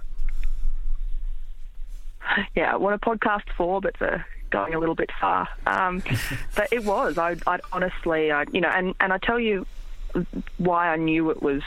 [2.53, 5.47] Yeah, what a podcast for, but for going a little bit far.
[5.67, 6.03] Um,
[6.55, 7.17] but it was.
[7.17, 9.65] I, I honestly, I, you know, and and I tell you
[10.57, 11.61] why I knew it was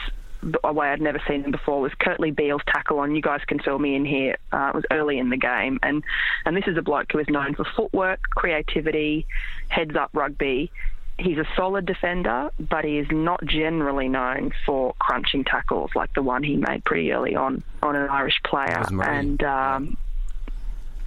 [0.63, 3.15] a way I'd never seen him before was Kurtley Beale's tackle on.
[3.15, 4.37] You guys can fill me in here.
[4.51, 6.03] Uh, it was early in the game, and
[6.45, 9.25] and this is a bloke who is known for footwork, creativity,
[9.67, 10.71] heads up rugby.
[11.17, 16.23] He's a solid defender, but he is not generally known for crunching tackles like the
[16.23, 18.85] one he made pretty early on on an Irish player.
[19.01, 19.97] And um,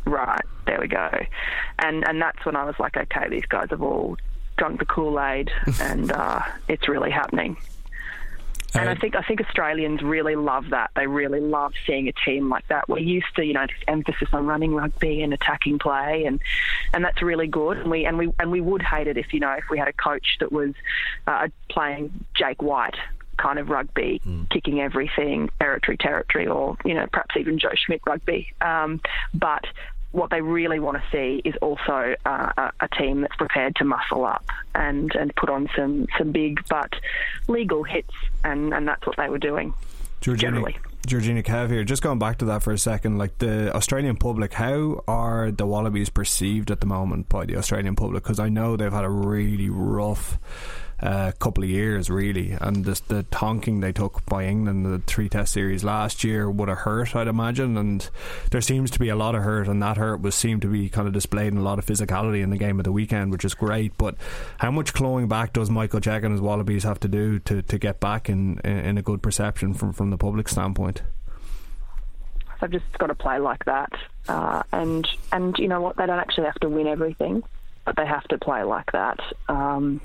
[0.05, 1.11] right there we go,
[1.79, 4.19] and and that's when I was like, okay, these guys have all
[4.59, 7.57] drunk the Kool Aid, and uh, it's really happening.
[8.75, 10.91] And I think I think Australians really love that.
[10.97, 12.89] They really love seeing a team like that.
[12.89, 16.41] We're used to, you know, this emphasis on running rugby and attacking play, and
[16.95, 17.79] and that's really good.
[17.79, 19.89] And we and we and we would hate it if you know if we had
[19.89, 20.73] a coach that was
[21.27, 22.97] uh, playing Jake White
[23.37, 24.49] kind of rugby, mm.
[24.51, 28.53] kicking everything, territory, territory, or you know perhaps even Joe Schmidt rugby.
[28.61, 29.01] Um,
[29.35, 29.65] but
[30.13, 33.85] what they really want to see is also uh, a, a, team that's prepared to
[33.85, 34.45] muscle up
[34.75, 36.93] and, and put on some, some big but
[37.49, 38.13] legal hits,
[38.45, 39.73] and, and that's what they were doing.
[40.21, 40.79] Georgina, generally.
[41.07, 41.83] Georgina Cav here.
[41.83, 45.67] Just going back to that for a second, like the Australian public, how are the
[45.67, 48.23] Wallabies perceived at the moment by the Australian public?
[48.23, 50.39] Because I know they've had a really rough
[51.03, 52.57] uh, couple of years, really.
[52.61, 56.69] And this, the tonking they took by England, the three test series last year, would
[56.69, 57.77] have hurt, I'd imagine.
[57.77, 58.09] And
[58.51, 60.89] there seems to be a lot of hurt, and that hurt was seemed to be
[60.89, 63.45] kind of displayed in a lot of physicality in the game of the weekend, which
[63.45, 63.97] is great.
[63.99, 64.15] But
[64.59, 67.79] how much clawing back does Michael Cheika and his Wallabies have to do to, to
[67.79, 71.03] get back in, in a good perception from, from the public standpoint?
[72.61, 73.91] They've just got to play like that,
[74.29, 75.97] uh, and and you know what?
[75.97, 77.43] They don't actually have to win everything,
[77.85, 79.19] but they have to play like that.
[79.49, 80.01] Um,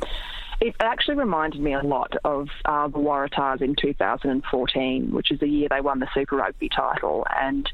[0.59, 5.47] it actually reminded me a lot of uh, the Waratahs in 2014, which is the
[5.47, 7.25] year they won the Super Rugby title.
[7.39, 7.69] And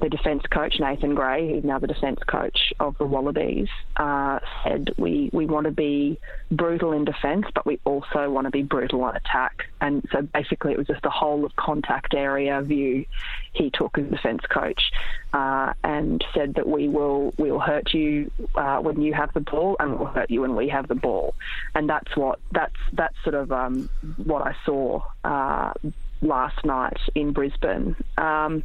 [0.00, 4.90] the defence coach, Nathan Grey, who's now the defence coach of the Wallabies, uh, said,
[4.96, 6.18] we, we want to be
[6.50, 9.64] brutal in defence, but we also want to be brutal on attack.
[9.80, 13.04] And so basically, it was just a whole of contact area view
[13.52, 14.90] he took as defence coach
[15.32, 19.76] uh, and said that we will we'll hurt you uh, when you have the ball
[19.80, 21.34] and we'll hurt you when we have the ball.
[21.74, 25.72] And that's what that's that's sort of um, what I saw uh,
[26.20, 28.62] last night in Brisbane, um,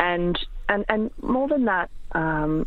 [0.00, 1.90] and and and more than that.
[2.12, 2.66] Um,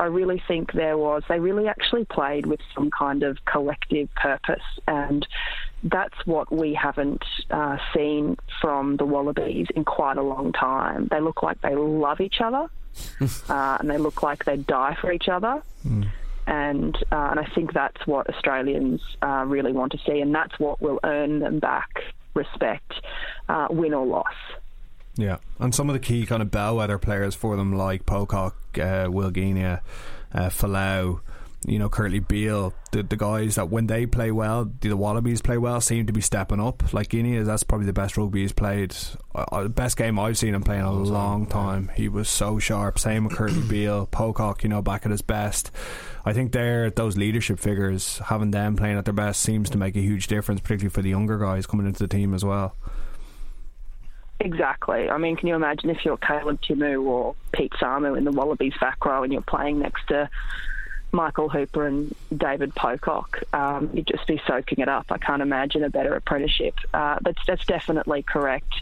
[0.00, 4.62] I really think there was, they really actually played with some kind of collective purpose.
[4.86, 5.26] And
[5.82, 11.08] that's what we haven't uh, seen from the Wallabies in quite a long time.
[11.10, 12.68] They look like they love each other
[13.48, 15.62] uh, and they look like they die for each other.
[15.86, 16.08] Mm
[16.48, 20.58] and uh, and I think that's what Australians uh, really want to see, and that's
[20.58, 22.02] what will earn them back
[22.38, 22.92] respect,
[23.48, 24.32] uh, win or loss.
[25.16, 29.08] Yeah, and some of the key kind of bellwether players for them, like Pocock, uh,
[29.10, 29.30] Will
[30.32, 31.20] uh, Folau,
[31.66, 35.42] you know, Kurtley Beale, the, the guys that when they play well, the, the Wallabies
[35.42, 36.92] play well, seem to be stepping up.
[36.92, 38.94] Like Genia, that's probably the best rugby he's played.
[39.34, 41.90] Uh, uh the best game I've seen him play in a long time.
[41.94, 42.98] He was so sharp.
[42.98, 45.70] Same with Kurtley Beale, Pocock, you know, back at his best.
[46.24, 48.18] I think they're those leadership figures.
[48.18, 51.10] Having them playing at their best seems to make a huge difference, particularly for the
[51.10, 52.76] younger guys coming into the team as well.
[54.40, 55.10] Exactly.
[55.10, 58.74] I mean, can you imagine if you're Caleb Timu or Pete Samu in the Wallabies
[58.80, 60.30] back row and you're playing next to
[61.12, 65.06] Michael Hooper and David Pocock, um, you'd just be soaking it up.
[65.10, 66.74] I can't imagine a better apprenticeship.
[66.92, 68.72] Uh, that's that's definitely correct.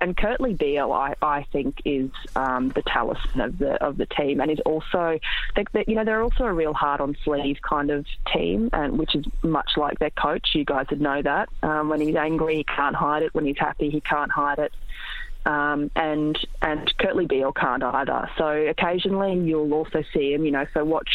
[0.00, 4.40] And Kurtley Beale, I, I think, is um, the talisman of the of the team,
[4.40, 5.18] and is also,
[5.56, 8.98] they, they, you know, they're also a real hard on sleeve kind of team, and
[8.98, 10.50] which is much like their coach.
[10.54, 11.48] You guys would know that.
[11.62, 13.34] Um, when he's angry, he can't hide it.
[13.34, 14.72] When he's happy, he can't hide it.
[15.46, 18.28] Um, and and Kurtley Beale can't either.
[18.36, 20.66] So occasionally you'll also see him, you know.
[20.74, 21.08] So watch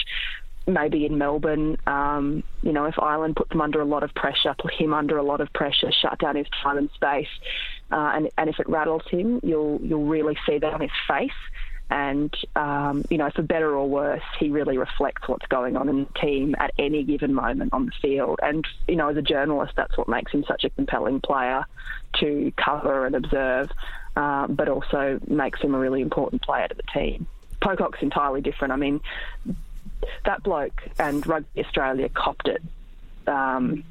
[0.67, 4.56] maybe in Melbourne, um, you know, if Ireland puts them under a lot of pressure,
[4.58, 7.28] put him under a lot of pressure, shut down his time and space,
[7.91, 11.32] uh, and, and if it rattles him, you'll you'll really see that on his face.
[11.91, 16.06] And um, you know, for better or worse, he really reflects what's going on in
[16.06, 18.39] the team at any given moment on the field.
[18.41, 21.63] And you know, as a journalist, that's what makes him such a compelling player
[22.21, 23.69] to cover and observe,
[24.15, 27.28] uh, but also makes him a really important player to the team
[27.65, 28.73] Pocock's entirely different.
[28.73, 29.01] I mean,
[30.25, 32.62] that bloke and Rugby Australia copped it.
[33.27, 33.84] Um,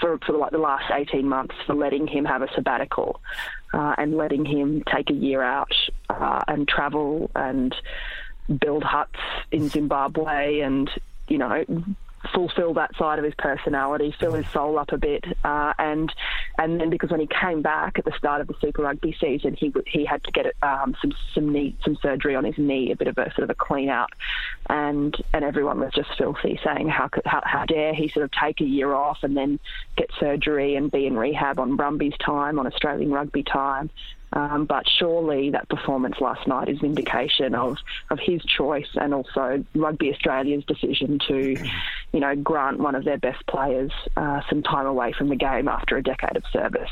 [0.00, 3.20] for, for like the last 18 months for letting him have a sabbatical
[3.74, 5.72] uh, and letting him take a year out
[6.08, 7.74] uh, and travel and
[8.60, 9.18] build huts
[9.52, 10.90] in Zimbabwe and
[11.28, 11.64] you know
[12.34, 16.12] fulfill that side of his personality, fill his soul up a bit, uh, and
[16.58, 19.54] and then because when he came back at the start of the Super Rugby season,
[19.54, 22.96] he he had to get um, some some knee some surgery on his knee, a
[22.96, 24.10] bit of a sort of a clean out,
[24.68, 28.60] and and everyone was just filthy, saying how how, how dare he sort of take
[28.60, 29.58] a year off and then
[29.96, 33.90] get surgery and be in rehab on Brumbies time, on Australian rugby time,
[34.32, 37.78] um, but surely that performance last night is vindication of,
[38.10, 41.56] of his choice and also Rugby Australia's decision to,
[42.12, 45.68] you know, grant one of their best players uh, some time away from the game
[45.68, 46.90] after a decade of service.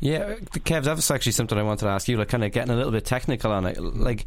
[0.00, 2.72] Yeah, Kev, that was actually something I wanted to ask you, like kind of getting
[2.72, 3.78] a little bit technical on it.
[3.78, 4.24] Like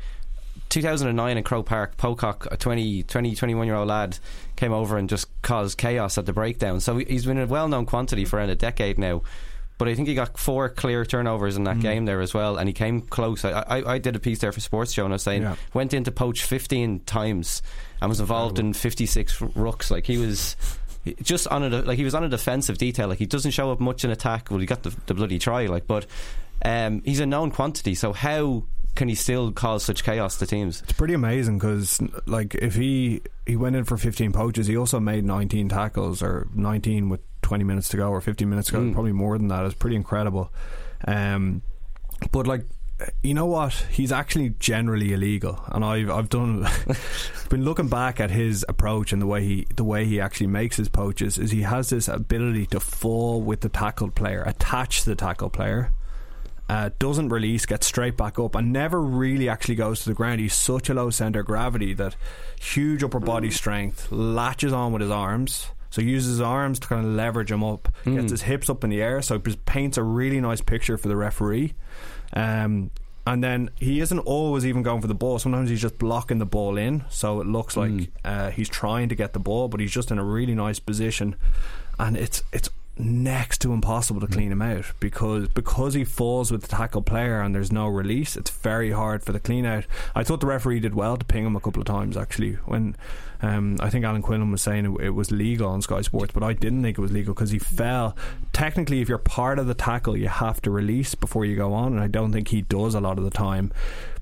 [0.69, 4.19] 2009 in Croke Park, Pocock, a 20, 20 21 year old lad,
[4.55, 6.79] came over and just caused chaos at the breakdown.
[6.79, 9.23] So he's been a well known quantity for around a decade now
[9.77, 11.81] but I think he got four clear turnovers in that mm.
[11.81, 13.43] game there as well, and he came close.
[13.43, 15.55] I, I, I, did a piece there for Sports Joe, and I was saying yeah.
[15.73, 17.61] went into poach 15 times
[18.01, 19.89] and was involved in 56 rucks.
[19.89, 20.55] Like he was
[21.21, 23.07] just on a like he was on a defensive detail.
[23.07, 24.49] Like he doesn't show up much in attack.
[24.49, 25.65] Well, he got the, the bloody try.
[25.65, 26.05] Like, but
[26.63, 27.95] um, he's a known quantity.
[27.95, 28.63] So how
[28.95, 30.81] can he still cause such chaos to teams?
[30.83, 34.99] It's pretty amazing because, like, if he he went in for 15 poaches, he also
[34.99, 38.79] made 19 tackles or 19 with 20 minutes to go or 15 minutes to go,
[38.79, 38.93] mm.
[38.93, 39.65] probably more than that.
[39.65, 40.51] It's pretty incredible.
[41.07, 41.61] Um,
[42.31, 42.65] but like
[43.21, 43.73] you know what?
[43.91, 46.67] He's actually generally illegal, and I've I've done
[47.49, 50.77] been looking back at his approach and the way he the way he actually makes
[50.77, 55.15] his poaches is he has this ability to fall with the tackled player, attach the
[55.15, 55.91] tackle player,
[56.69, 60.39] uh, doesn't release, gets straight back up, and never really actually goes to the ground.
[60.39, 62.15] He's such a low center of gravity that
[62.59, 66.87] huge upper body strength latches on with his arms so he uses his arms to
[66.87, 68.15] kind of leverage him up, mm.
[68.15, 71.07] gets his hips up in the air, so it paints a really nice picture for
[71.07, 71.75] the referee.
[72.35, 72.89] Um,
[73.27, 75.37] and then he isn't always even going for the ball.
[75.37, 78.09] Sometimes he's just blocking the ball in, so it looks like mm.
[78.25, 81.35] uh, he's trying to get the ball, but he's just in a really nice position.
[81.99, 86.61] And it's it's next to impossible to clean him out because because he falls with
[86.61, 88.37] the tackle player and there's no release.
[88.37, 89.85] It's very hard for the clean out.
[90.13, 92.53] I thought the referee did well to ping him a couple of times actually.
[92.65, 92.95] When
[93.41, 96.43] um, I think Alan Quinlan was saying it, it, was legal on Sky Sports, but
[96.43, 98.15] I didn't think it was legal because he fell.
[98.53, 101.91] Technically, if you're part of the tackle, you have to release before you go on,
[101.91, 103.73] and I don't think he does a lot of the time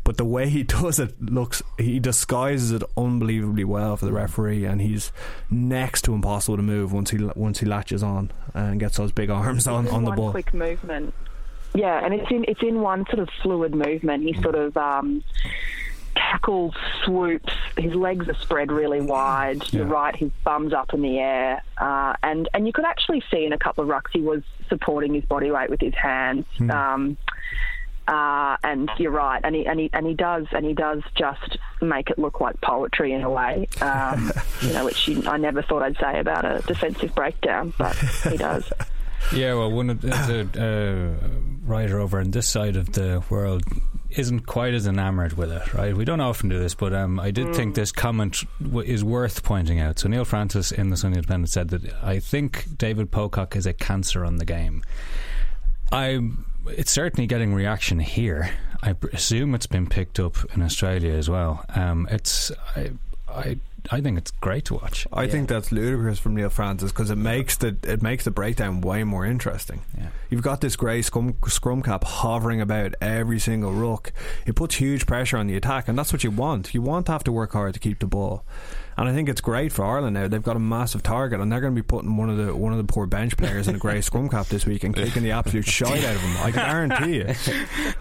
[0.04, 4.66] but the way he does it looks he disguises it unbelievably well for the referee
[4.66, 5.12] and he's
[5.50, 9.30] next to impossible to move once he once he latches on and gets those big
[9.30, 10.32] arms on, on the ball.
[10.32, 11.14] quick movement.
[11.74, 14.24] Yeah and it's in it's in one sort of fluid movement.
[14.24, 15.24] He sort of um,
[16.16, 17.54] tackles swoops.
[17.78, 19.80] His legs are spread really wide yeah.
[19.80, 20.16] you're right.
[20.16, 21.64] His bum's up in the air.
[21.78, 25.14] Uh, and and you could actually see in a couple of rucks he was supporting
[25.14, 26.46] his body weight with his hands.
[26.58, 26.72] Hmm.
[26.72, 27.18] um,
[28.08, 31.58] uh, and you're right, and he, and he and he does and he does just
[31.82, 35.62] make it look like poetry in a way, um, you know, which you, I never
[35.62, 38.72] thought I'd say about a defensive breakdown, but he does.
[39.34, 41.28] Yeah, well, one of the uh,
[41.64, 43.64] writer over on this side of the world
[44.10, 45.96] isn't quite as enamoured with it, right?
[45.96, 47.56] We don't often do this, but um, I did mm.
[47.56, 50.00] think this comment w- is worth pointing out.
[50.00, 53.74] So Neil Francis in the Sunday Independent said that I think David Pocock is a
[53.74, 54.84] cancer on the game.
[55.92, 56.20] I
[56.68, 58.52] it's certainly getting reaction here.
[58.84, 61.66] I assume it's been picked up in Australia as well.
[61.76, 62.92] Um, it's I,
[63.30, 63.58] I
[63.90, 65.08] I think it's great to watch.
[65.12, 65.32] I yeah.
[65.32, 69.04] think that's ludicrous from Neil Francis because it makes the it makes the breakdown way
[69.04, 69.82] more interesting.
[69.98, 70.08] Yeah.
[70.30, 74.14] You've got this grey scrum, scrum cap hovering about every single ruck.
[74.46, 76.74] It puts huge pressure on the attack, and that's what you want.
[76.74, 78.46] You want to have to work hard to keep the ball.
[78.98, 80.28] And I think it's great for Ireland now.
[80.28, 82.72] They've got a massive target, and they're going to be putting one of the one
[82.72, 85.32] of the poor bench players in a grey scrum cap this week and kicking the
[85.32, 86.38] absolute shite out of them.
[86.42, 87.34] I guarantee you.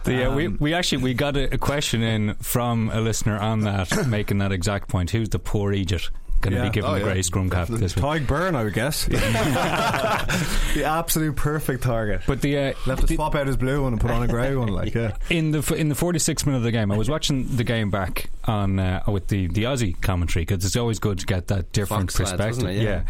[0.04, 3.38] The, uh, um, we we actually we got a, a question in from a listener
[3.38, 5.10] on that, making that exact point.
[5.10, 6.10] Who's the poor idiot?
[6.40, 6.68] Going to yeah.
[6.68, 7.04] be given oh, the yeah.
[7.04, 8.04] grey scrum cap this week.
[8.04, 9.04] Tadhg Beirne, I would guess.
[10.74, 12.22] the absolute perfect target.
[12.26, 14.54] But the uh, left to swap out his blue one and put on a grey
[14.56, 15.16] one, like yeah.
[15.30, 18.30] In the in the 46 minute of the game, I was watching the game back
[18.44, 22.10] on uh, with the the Aussie commentary because it's always good to get that different
[22.10, 22.62] Fox perspective.
[22.62, 22.82] Lad, yeah.
[22.82, 23.02] yeah.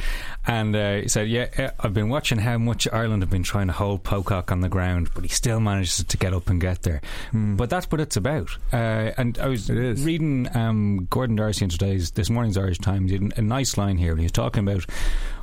[0.47, 3.73] and uh, he said, "Yeah, I've been watching how much Ireland have been trying to
[3.73, 7.01] hold Pocock on the ground, but he still manages to get up and get there.
[7.33, 7.57] Mm.
[7.57, 12.11] But that's what it's about." Uh, and I was reading um, Gordon Darcy in today's
[12.13, 13.13] this morning's Irish Times.
[13.37, 14.17] A nice line here.
[14.17, 14.85] He's talking about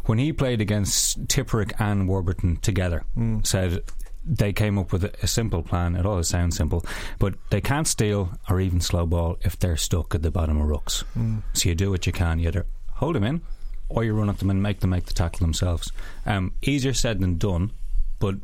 [0.06, 3.04] when he played against Tipuric and Warburton together.
[3.18, 3.46] Mm.
[3.46, 3.84] Said
[4.26, 5.96] they came up with a, a simple plan.
[5.96, 6.86] It always sounds simple,
[7.18, 10.68] but they can't steal or even slow ball if they're stuck at the bottom of
[10.68, 11.04] rucks.
[11.18, 11.44] Mm.
[11.54, 12.40] So you do what you can.
[12.40, 13.42] You either hold them in,
[13.90, 15.92] or you run at them and make them make the tackle themselves.
[16.26, 17.72] Um, easier said than done,
[18.20, 18.36] but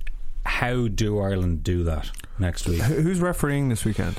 [0.45, 2.81] how do Ireland do that next week?
[2.81, 4.17] Who's refereeing this weekend?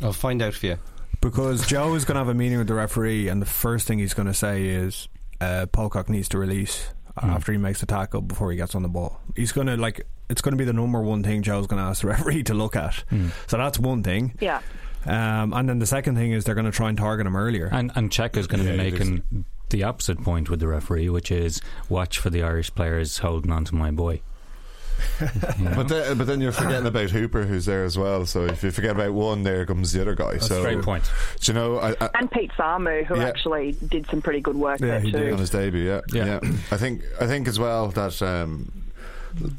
[0.00, 0.78] I'll find out for you.
[1.22, 3.98] Because Joe is going to have a meeting with the referee, and the first thing
[3.98, 5.08] he's going to say is
[5.40, 7.28] uh, Pocock needs to release Hmm.
[7.28, 9.20] after he makes the tackle before he gets on the ball.
[9.36, 11.86] He's going to like it's going to be the number one thing Joe's going to
[11.86, 13.04] ask the referee to look at.
[13.10, 13.28] Hmm.
[13.48, 14.32] So that's one thing.
[14.40, 14.62] Yeah.
[15.04, 17.68] Um, and then the second thing is they're going to try and target him earlier.
[17.70, 21.30] And and is going to Yeah, be making the opposite point with the referee, which
[21.30, 24.22] is watch for the Irish players holding on to my boy.
[25.20, 25.28] You?
[25.76, 28.26] But then, but then you're forgetting about Hooper, who's there as well.
[28.26, 30.32] So if you forget about one, there comes the other guy.
[30.32, 31.10] That's so a great point.
[31.40, 31.78] Do you know?
[31.78, 33.24] I, I, And Pete Samu, who Yeah.
[33.28, 35.18] actually did some pretty good work Yeah, there he too.
[35.18, 35.32] did.
[35.32, 35.82] on his debut.
[35.86, 36.40] Yeah, Yeah.
[36.42, 36.52] yeah.
[36.70, 38.70] I think I think as well that um,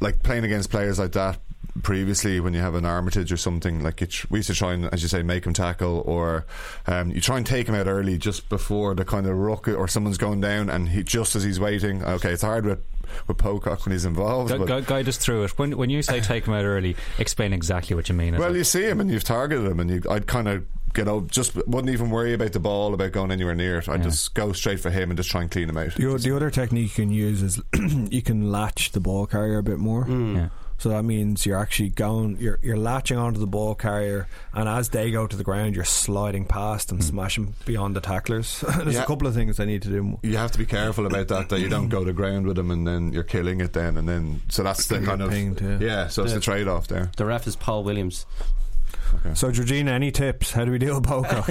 [0.01, 1.39] like playing against players like that
[1.81, 4.73] previously when you have an Armitage or something like you tr- we used to try
[4.73, 6.45] and as you say make him tackle or
[6.85, 9.87] um, you try and take him out early just before the kind of ruck or
[9.87, 12.79] someone's going down and he just as he's waiting okay it's hard with
[13.27, 15.57] with Pocock when he's involved Gu- gu- guide us through it.
[15.57, 18.37] When when you say take him out early, explain exactly what you mean.
[18.37, 21.27] well you see him and you've targeted him and you, I'd kind of get out
[21.27, 24.05] just wouldn't even worry about the ball about going anywhere near it I'd Yeah.
[24.09, 26.35] just go straight for him and just try and clean him out The, o- the
[26.35, 27.61] other technique you can use is
[28.11, 30.07] you can latch the ball carrier a bit more.
[30.07, 30.49] yeah.
[30.83, 34.89] So that means you're actually going, you're you're latching onto the ball carrier, and as
[34.89, 37.07] they go to the ground, you're sliding past and hmm.
[37.07, 38.59] smashing beyond the tacklers.
[38.79, 39.03] There's Yeah.
[39.03, 40.19] a couple of things they need to do.
[40.23, 42.69] you have to be careful about that that you don't go to ground with them
[42.69, 45.77] and then you're killing it then and then so that's the kind of pinged, yeah.
[45.79, 48.25] yeah so it's the trade off there The ref is Paul Williams.
[49.35, 50.51] So, Georgina, any tips?
[50.51, 51.49] How do we deal with Pocock?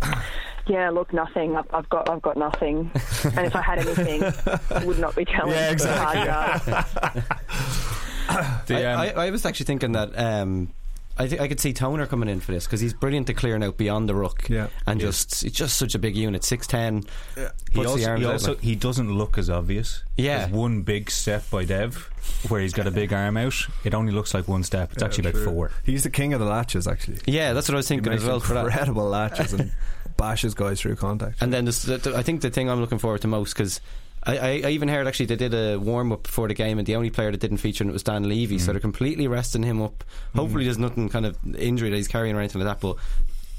[0.66, 1.56] Yeah, look, nothing.
[1.56, 2.90] I've, I've got, I've got nothing.
[3.24, 4.22] and if I had anything,
[4.70, 5.52] I would not be telling.
[5.52, 6.72] Yeah, the hard exactly.
[6.72, 7.28] yards.
[8.66, 10.72] The, I, um, I, I was actually thinking that um,
[11.18, 13.62] I think I could see Toner coming in for this because he's brilliant to clearing
[13.62, 14.48] out beyond the ruck.
[14.48, 14.68] Yeah.
[14.86, 17.02] and just it's just such a big unit, six ten.
[17.34, 20.02] He Puts the also, arms he, out also like- he doesn't look as obvious.
[20.16, 20.38] Yeah.
[20.38, 22.08] There's one big step by Dev
[22.48, 23.54] where he's got a big arm out.
[23.84, 24.92] It only looks like one step.
[24.94, 25.70] It's actually about four.
[25.84, 27.18] He's the king of the latches, actually.
[27.26, 28.66] Yeah, that's what I was He thinking makes as well for that.
[28.66, 29.72] incredible latches and
[30.22, 31.42] bashes guys through contact.
[31.42, 33.80] And then this, the, the- I think the thing I'm looking forward to most because.
[34.24, 36.86] I, I, I even heard actually they did a warm up before the game, and
[36.86, 38.54] the only player that didn't feature in it was Dan Leavy.
[38.54, 38.60] Mm.
[38.60, 40.04] So they're completely resting him up.
[40.36, 42.80] Hopefully, there's nothing kind of injury that he's carrying or anything like that.
[42.80, 42.98] But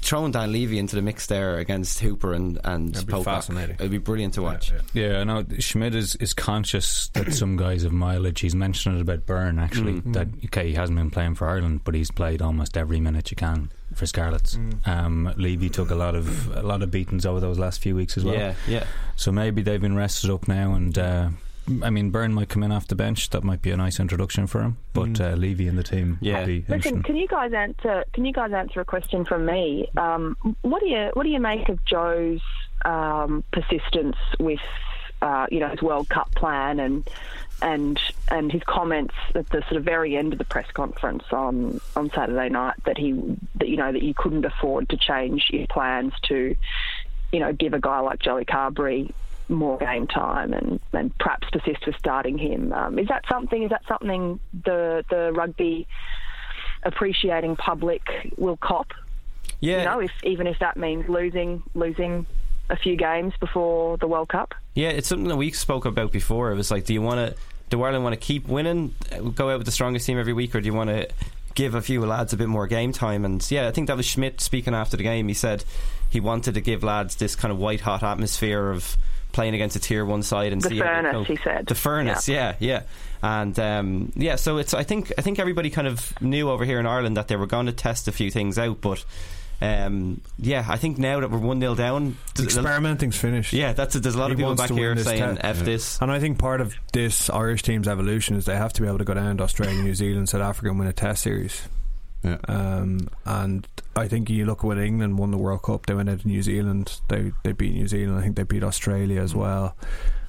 [0.00, 3.74] throwing Dan Leavy into the mix there against Hooper and and That'd be Pocock, fascinating.
[3.74, 4.72] it'd be brilliant to watch.
[4.94, 8.40] Yeah, I know Schmidt is, is conscious that some guys have mileage.
[8.40, 10.00] He's mentioned it about Beirne actually.
[10.00, 10.14] Mm.
[10.14, 13.36] That okay, he hasn't been playing for Ireland, but he's played almost every minute you
[13.36, 14.56] can for Scarlets.
[14.86, 18.16] Um, Leavy took a lot of a lot of beatings over those last few weeks
[18.16, 18.34] as well.
[18.34, 18.84] Yeah, yeah.
[19.16, 21.28] So maybe they've been rested up now, and uh,
[21.82, 23.30] I mean Beirne might come in off the bench.
[23.30, 24.76] That might be a nice introduction for him.
[24.92, 26.44] But uh, Leavy and the team Yeah.
[26.46, 28.04] would Listen, can you guys answer?
[28.12, 29.88] Can you guys answer a question from me?
[29.96, 32.40] Um, what do you What do you make of Joe's
[32.84, 34.60] um, persistence with,
[35.22, 37.08] uh, you know, his World Cup plan and
[37.62, 41.80] and and his comments at the sort of very end of the press conference on
[41.96, 43.12] on Saturday night that he
[43.56, 46.56] that you know that you couldn't afford to change your plans to,
[47.32, 49.12] you know, give a guy like Joey Carbery
[49.48, 52.72] more game time and, and perhaps persist with starting him.
[52.72, 53.62] Um, is that something?
[53.62, 55.86] Is that something the the rugby
[56.82, 58.02] appreciating public
[58.36, 58.92] will cop?
[59.60, 62.26] Yeah, You know, if even if that means losing losing
[62.70, 64.54] a few games before the World Cup.
[64.74, 66.50] Yeah, it's something that we spoke about before.
[66.50, 67.36] It was like, do you want to,
[67.70, 68.94] do Ireland want to keep winning,
[69.34, 71.08] go out with the strongest team every week, or do you want to
[71.54, 73.24] give a few lads a bit more game time?
[73.24, 75.28] And yeah, I think that was Schmidt speaking after the game.
[75.28, 75.64] He said
[76.10, 78.96] he wanted to give lads this kind of white hot atmosphere of
[79.32, 81.66] playing against a tier one side and The see how furnace, he said.
[81.66, 82.82] The furnace, yeah, yeah.
[83.22, 84.74] And um, yeah, so it's.
[84.74, 87.46] I think I think everybody kind of knew over here in Ireland that they were
[87.46, 89.04] going to test a few things out, but.
[89.62, 93.52] Um, yeah, I think now that we're one 0 down, Experimenting's finished.
[93.52, 94.02] yeah, that's it.
[94.02, 95.38] There's a lot He of people back here saying.
[95.40, 98.82] "f this." And I think part of this Irish team's evolution is they have to
[98.82, 101.22] be able to go down to Australia, New Zealand, South Africa and win a test
[101.22, 101.62] series.
[102.24, 102.38] Yeah.
[102.48, 106.20] Um, and I think you look when England won the World Cup, they went out
[106.20, 109.76] to New Zealand, they they beat New Zealand, I think they beat Australia as well.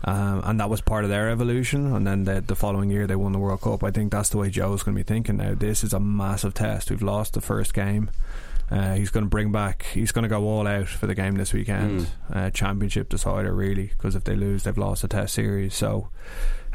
[0.04, 1.96] Um, and that was part of their evolution.
[1.96, 3.84] And then the, the following year they won the World Cup.
[3.84, 5.56] I think that's the way Joe's going to be thinking now.
[5.56, 6.92] This is a massive test.
[6.92, 8.12] We've lost the first game.
[8.70, 9.86] Uh, he's going to bring back.
[9.94, 12.10] He's going to go all out for the game this weekend.
[12.32, 15.76] Uh, championship decider, really, because if they lose, they've lost the Test series.
[15.76, 16.10] So,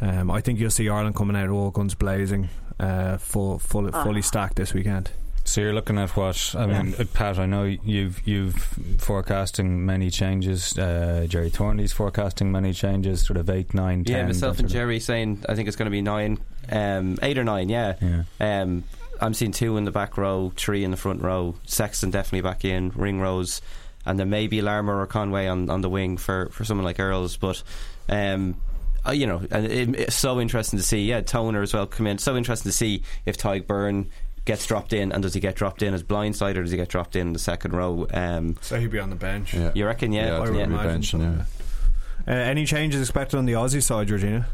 [0.01, 2.49] um, I think you'll see Ireland coming out all guns blazing,
[2.81, 5.11] uh, full, full, fully stacked this weekend.
[5.45, 7.39] So you're looking at what I mean, uh, Pat.
[7.39, 8.55] I know you've you've
[8.99, 10.79] forecasting many changes.
[10.79, 14.17] Uh, Gerry Thornley's forecasting many changes, sort of eight, nine, ten.
[14.17, 16.39] Yeah, myself and sort of- Gerry saying I think it's going to be nine
[16.71, 17.95] Um, eight or nine, yeah.
[18.01, 18.23] Yeah.
[18.63, 18.85] Um,
[19.21, 21.57] I'm seeing two in the back row, three in the front row.
[21.67, 23.61] Sexton definitely back in, Ring Ringrose,
[24.07, 27.37] and then maybe Larmour or Conway on, on the wing for, for someone like Earls.
[27.37, 27.63] But,
[28.09, 28.57] um,
[29.07, 31.05] uh, you know, and it, it's so interesting to see.
[31.05, 32.19] Yeah, Toner as well come in.
[32.19, 34.07] So interesting to see if Tadhg Beirne
[34.45, 36.89] gets dropped in, and does he get dropped in as blindside or does he get
[36.89, 38.07] dropped in the second row?
[38.13, 39.55] Um, So he'd be on the bench.
[39.55, 39.71] Yeah.
[39.75, 40.13] you reckon?
[40.13, 40.67] Yeah, Yeah, I I would yeah.
[40.67, 41.37] be imagine benching,
[42.27, 42.33] yeah.
[42.35, 44.47] Uh, any changes expected on the Aussie side, Georgina?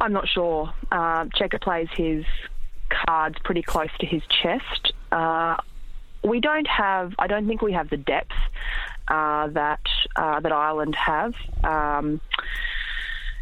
[0.00, 0.72] I'm not sure.
[0.92, 2.24] Uh, Cheika plays his
[2.90, 4.92] cards pretty close to his chest.
[5.10, 5.56] Uh,
[6.22, 7.14] we don't have.
[7.18, 8.32] I don't think we have the depth
[9.08, 9.80] uh, that
[10.14, 11.34] uh, that Ireland have.
[11.64, 12.20] Um,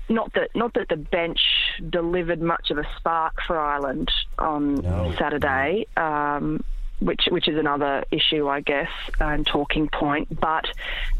[0.09, 1.41] not that not that the bench
[1.89, 4.83] delivered much of a spark for Ireland on
[5.17, 5.87] Saturday.
[5.97, 6.63] Um,
[7.01, 8.89] which, which is another issue, I guess,
[9.21, 10.41] and talking point.
[10.41, 10.67] But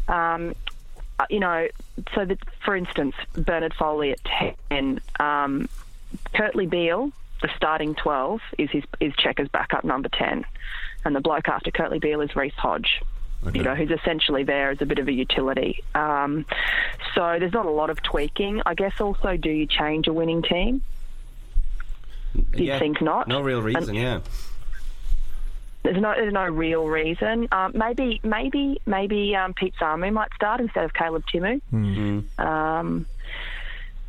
[0.07, 0.55] um,
[1.19, 1.67] uh, you know,
[2.13, 4.19] so that for instance, Bernard Foley at
[4.69, 5.69] ten, um,
[6.33, 10.45] Kurtley Beale, the starting twelve, is his is Cheika's backup number ten,
[11.05, 13.01] and the bloke after Kurtley Beale is Reece Hodge.
[13.47, 13.59] Okay.
[13.59, 15.83] You know, who's essentially there as a bit of a utility.
[15.93, 16.45] Um,
[17.13, 18.61] so there's not a lot of tweaking.
[18.65, 20.81] I guess also, do you change a winning team?
[22.53, 22.79] You'd Yeah.
[22.79, 23.27] think not.
[23.27, 24.19] No real reason, And- yeah.
[25.83, 27.47] There's no there's no real reason.
[27.51, 31.61] Um, maybe maybe maybe um, Pete Samu might start instead of Caleb Timu.
[32.39, 33.05] Um,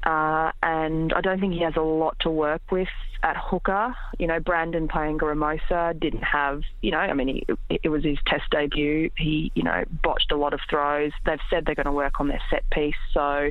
[0.07, 2.88] uh, and I don't think he has a lot to work with
[3.24, 3.92] at hooker.
[4.20, 6.62] You know, Brandon Paenga-Amosa didn't have.
[6.80, 9.11] You know, I mean, he, it was his test debut.
[9.18, 11.11] He you know botched a lot of throws.
[11.24, 12.94] They've said they're going to work on their set piece.
[13.12, 13.50] So,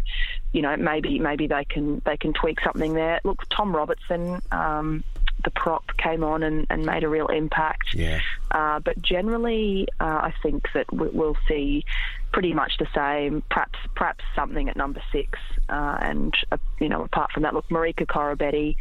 [0.54, 3.20] you know, maybe maybe they can they can tweak something there.
[3.26, 4.42] Look, Tom Robertson.
[4.50, 5.04] Um,
[5.46, 7.94] the prop came on and, and made a real impact.
[7.96, 8.20] Yeah.
[8.52, 11.86] Uh, but generally, uh, I think that we- we'll see
[12.34, 13.42] pretty much the same.
[13.50, 15.40] Perhaps, perhaps something at number six.
[15.70, 18.76] Uh, and uh, you know, apart from that, look, Marika Koroibete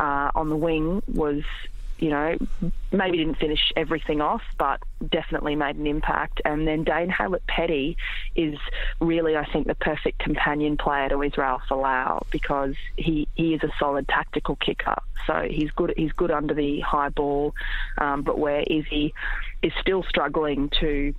[0.00, 1.42] uh, on the wing was,
[1.98, 2.36] you know,
[2.92, 4.80] maybe didn't finish everything off, but
[5.10, 6.40] definitely made an impact.
[6.44, 7.96] And then Dane Haylett-Petty
[8.34, 8.58] is
[9.00, 13.70] really, I think, the perfect companion player to Israel Folau because he, he is a
[13.78, 14.96] solid tactical kicker.
[15.26, 15.94] So he's good.
[15.96, 17.54] He's good under the high ball,
[17.98, 19.14] um, but where Izzy
[19.62, 21.14] is still struggling to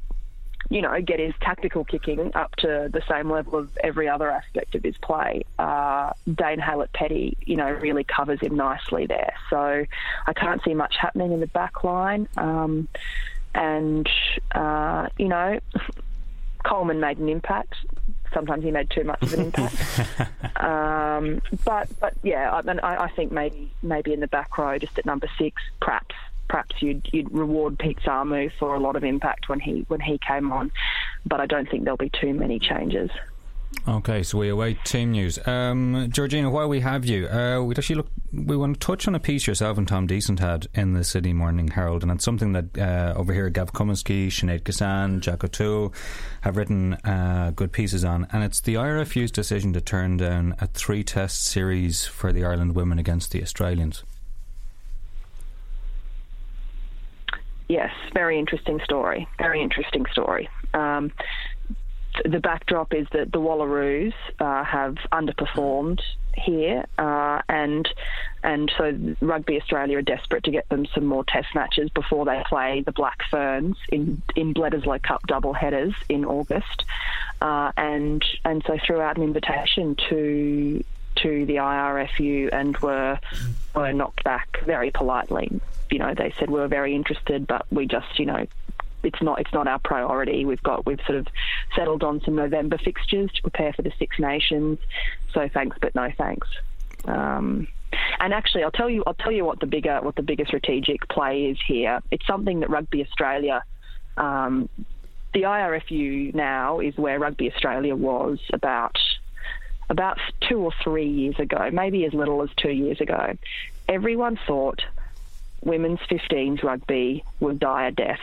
[0.69, 4.75] you know, get his tactical kicking up to the same level of every other aspect
[4.75, 5.43] of his play.
[5.57, 9.33] Uh, Dane Haylett-Petty, you know, really covers him nicely there.
[9.49, 9.85] So
[10.25, 12.27] I can't see much happening in the back line.
[12.35, 12.87] Um,
[13.55, 14.09] and,
[14.53, 15.59] uh, you know,
[16.65, 17.75] Coleman made an impact.
[18.33, 20.61] Sometimes he made too much of an impact.
[20.61, 24.77] um, but, but yeah, I, mean, I, I think maybe maybe in the back row,
[24.77, 26.13] just at number six, perhaps
[26.47, 30.19] perhaps you'd, you'd reward Pete Samu for a lot of impact when he when he
[30.25, 30.71] came on,
[31.25, 33.09] but I don't think there'll be too many changes.
[33.87, 35.39] Okay, so we await team news.
[35.47, 38.09] Um, Georgina, while we have you, uh, we'd actually look.
[38.33, 41.33] We want to touch on a piece yourself and Tom Decent had in the Sydney
[41.33, 45.93] Morning Herald, and it's something that uh, over here Gav Cummiskey, Sinead Kissane, Jack O'Toole
[46.41, 50.67] have written uh, good pieces on, and it's the IRFU's decision to turn down a
[50.67, 54.03] three-test series for the Ireland women against the Australians.
[57.67, 59.27] Yes, very interesting story.
[59.37, 60.49] Very interesting story.
[60.73, 61.11] Um,
[62.13, 65.99] th- the backdrop is that the Wallaroos uh, have underperformed
[66.33, 67.87] here, uh, and
[68.43, 72.41] and so Rugby Australia are desperate to get them some more Test matches before they
[72.47, 76.85] play the Black Ferns in in Bledisloe Cup double headers in August,
[77.41, 80.83] uh, and and so threw out an invitation to
[81.17, 83.19] to the IRFU and were
[83.75, 85.59] were knocked back very politely.
[85.91, 88.45] You know, they said we were very interested, but we just, you know,
[89.03, 90.45] it's not it's not our priority.
[90.45, 91.27] We've got we've sort of
[91.75, 94.79] settled on some November fixtures to prepare for the Six Nations.
[95.33, 96.47] So thanks, but no thanks.
[97.05, 97.67] Um,
[98.19, 101.07] and actually, I'll tell you I'll tell you what the bigger what the bigger strategic
[101.07, 102.01] play is here.
[102.11, 103.63] It's something that Rugby Australia.
[104.17, 104.69] Um,
[105.33, 108.97] the IRFU now is where Rugby Australia was about
[109.89, 113.33] about two or three years ago, maybe as little as two years ago.
[113.87, 114.81] Everyone thought
[115.63, 118.19] women's 15s rugby would die a death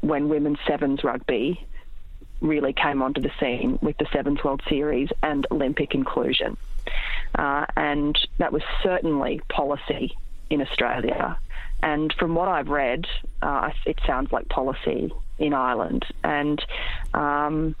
[0.00, 1.64] when women's sevens rugby
[2.40, 6.56] really came onto the scene with the Sevens World Series and Olympic inclusion.
[7.36, 10.16] Uh, and that was certainly policy
[10.50, 11.38] in Australia.
[11.82, 13.06] And from what I've read,
[13.40, 16.04] uh, it sounds like policy in Ireland.
[16.22, 16.62] And
[17.14, 17.74] um,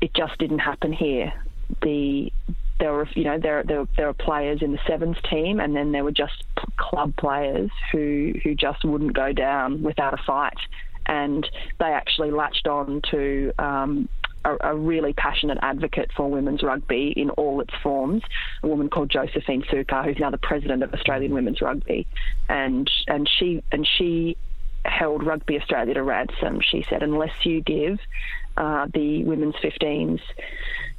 [0.00, 1.32] it just didn't happen here.
[1.80, 2.32] The
[2.78, 5.92] there were you know there there there were players in the sevens team, and then
[5.92, 6.44] there were just
[6.76, 10.58] club players who who just wouldn't go down without a fight,
[11.06, 11.48] and
[11.78, 14.08] they actually latched on to um,
[14.44, 18.22] a, a, really passionate advocate for women's rugby in all its forms.
[18.64, 22.06] A woman called Josephine Sukkar, who's now the president of Australian Women's Rugby,
[22.48, 24.36] and and she and she
[24.84, 26.60] held Rugby Australia to ransom.
[26.60, 28.00] She said, unless you give
[28.56, 30.20] uh, the women's 15s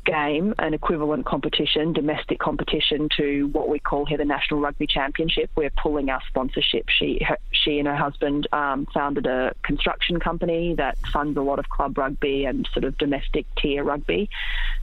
[0.06, 5.50] game, an equivalent competition, domestic competition to what we call here the National Rugby Championship.
[5.56, 6.86] We're pulling our sponsorship.
[6.90, 11.60] She, her, she and her husband um, founded a construction company that funds a lot
[11.60, 14.30] of club rugby and sort of domestic tier rugby,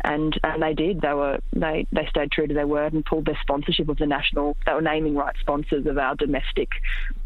[0.02, 1.00] and and they did.
[1.00, 4.06] They were they they stayed true to their word and pulled their sponsorship of the
[4.06, 4.56] national.
[4.66, 6.68] They were naming rights sponsors of our domestic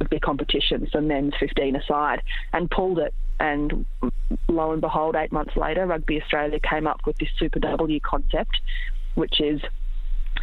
[0.00, 3.84] rugby competition, so men's 15 aside, and pulled it and
[4.48, 8.60] lo and behold, eight months later, Rugby Australia came up with this Super W concept,
[9.14, 9.60] which is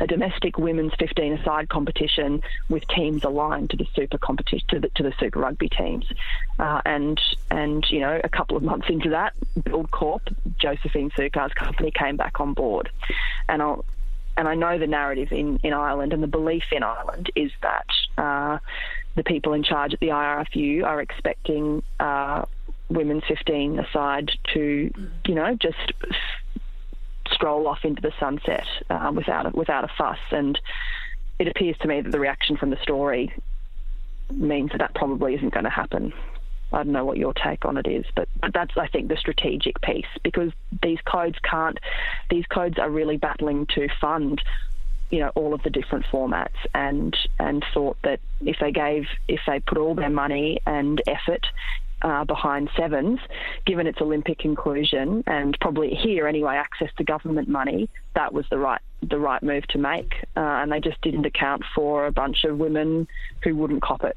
[0.01, 4.89] a domestic women's 15 aside competition with teams aligned to the super competition to the,
[4.95, 6.05] to the super rugby teams.
[6.59, 11.91] Uh, and and you know a couple of months into that Buildcorp Josephine Sukkar's company
[11.91, 12.89] came back on board.
[13.47, 13.85] And I'll
[14.37, 17.85] and I know the narrative in, in Ireland and the belief in Ireland is that
[18.17, 18.57] uh,
[19.15, 22.45] the people in charge at the IRFU are expecting uh,
[22.89, 24.91] women's 15 aside to,
[25.27, 25.93] you know, just
[27.41, 30.19] stroll off into the sunset uh, without a, without a fuss.
[30.29, 30.59] And
[31.39, 33.33] it appears to me that the reaction from the story
[34.29, 36.13] means that that probably isn't going to happen.
[36.71, 39.17] I don't know what your take on it is, but, but that's I think the
[39.17, 41.77] strategic piece because these codes can't.
[42.29, 44.41] These codes are really battling to fund
[45.09, 49.41] you know all of the different formats and and thought that if they gave if
[49.45, 51.45] they put all their money and effort
[52.01, 53.19] uh, behind Sevens,
[53.65, 58.57] given its Olympic inclusion and probably here anyway access to government money, that was the
[58.57, 62.43] right the right move to make, uh, and they just didn't account for a bunch
[62.43, 63.07] of women
[63.43, 64.15] who wouldn't cop it.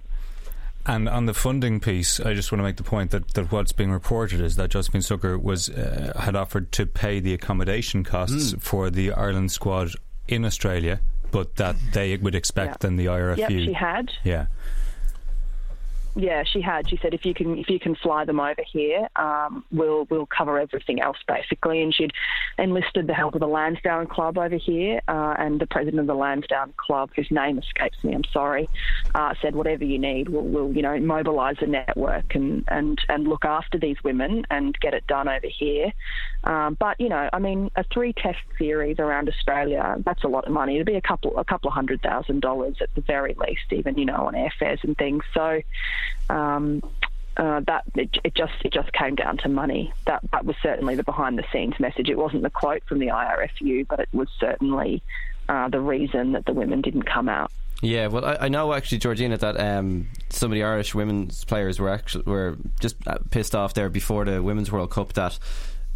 [0.87, 3.72] And on the funding piece, I just want to make the point that, that what's
[3.72, 8.53] being reported is that Josephine Sukkar was uh, had offered to pay the accommodation costs
[8.53, 8.61] mm.
[8.61, 9.93] for the Ireland squad
[10.28, 12.76] in Australia, but that they would expect yeah.
[12.80, 13.39] then the IRFU.
[13.39, 14.12] Yep, she had.
[14.24, 14.47] Yeah.
[16.17, 16.89] Yeah, she had.
[16.89, 20.27] She said if you can if you can fly them over here, um, we'll we'll
[20.27, 21.83] cover everything else basically.
[21.83, 22.12] And she'd
[22.59, 26.15] enlisted the help of the Lansdowne Club over here, uh, and the president of the
[26.15, 28.69] Lansdowne Club, whose name escapes me, I'm sorry,
[29.15, 33.27] uh, said whatever you need, we'll, we'll you know mobilise the network and and and
[33.27, 35.93] look after these women and get it done over here.
[36.45, 40.47] Um, but you know, I mean, a three test series around Australia, that's a lot
[40.47, 40.77] of money.
[40.77, 43.99] It'd be a couple a couple of hundred thousand dollars at the very least, even
[43.99, 45.25] you know on airfares and things.
[45.33, 45.61] So
[46.31, 46.83] um,
[47.37, 49.93] uh, that it, it, just it just came down to money.
[50.07, 52.09] That that was certainly the behind the scenes message.
[52.09, 55.03] It wasn't the quote from the IRFU, but it was certainly
[55.49, 57.51] uh, the reason that the women didn't come out.
[57.82, 61.78] Yeah, well, I, I know actually, Georgina, that um, some of the Irish women's players
[61.78, 65.39] were actually were just uh, pissed off there before the Women's World Cup that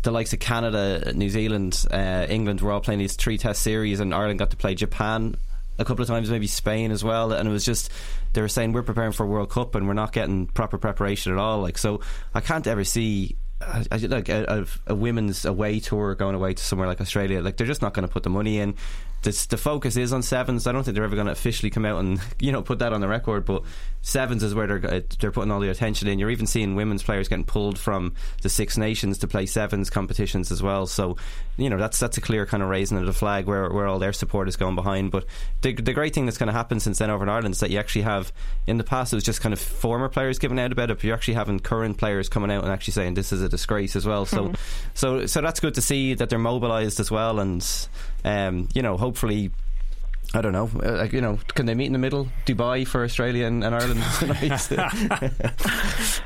[0.03, 4.01] the likes of Canada, New Zealand, uh, England were all playing these three test series,
[4.01, 5.36] and Ireland got to play Japan
[5.78, 7.32] a couple of times, maybe Spain as well.
[7.32, 7.91] And it was just
[8.39, 11.39] they were saying we're preparing for World Cup and we're not getting proper preparation at
[11.41, 11.59] all.
[11.59, 13.36] Like so, I can't ever see.
[13.61, 17.66] Uh, like a, a, women's away tour going away to somewhere like Australia, like they're
[17.66, 18.76] just not going to put the money in
[19.22, 20.66] the, the focus is on sevens.
[20.66, 22.93] I don't think they're ever going to officially come out and you know put that
[22.93, 23.45] on the record.
[23.45, 23.62] But
[24.03, 26.18] sevens is where they're they're putting all the attention in.
[26.18, 30.53] You're even seeing women's players getting pulled from the Six Nations to play sevens competitions
[30.53, 30.86] as well.
[30.86, 31.16] So
[31.59, 33.99] you know that's that's a clear kind of raising of the flag where where all
[33.99, 35.11] their support is going behind.
[35.11, 35.27] But
[35.61, 37.71] the the great thing that's going to happen since then over in Ireland is that
[37.71, 38.33] you actually have
[38.67, 41.05] in the past it was just kind of former players giving out about it, but
[41.05, 44.07] you're actually having current players coming out and actually saying this is a disgrace as
[44.07, 44.25] well.
[44.25, 44.55] So mm-hmm.
[44.95, 47.67] so so that's good to see that they're mobilised as well and
[48.25, 49.51] um, you know, hopefully
[50.35, 50.70] I don't know.
[50.83, 54.03] Uh, you know, can they meet in the middle, Dubai for Australia and, and Ireland
[54.18, 54.70] tonight?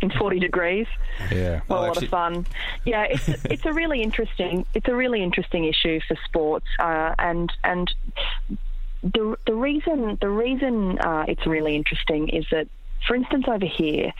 [0.00, 0.88] in forty degrees.
[1.30, 2.46] Yeah, well, a lot of fun.
[2.84, 7.52] Yeah, it's it's a really interesting it's a really interesting issue for sports, uh, and
[7.62, 7.94] and
[9.02, 12.66] the the reason the reason uh, it's really interesting is that,
[13.06, 14.12] for instance, over here,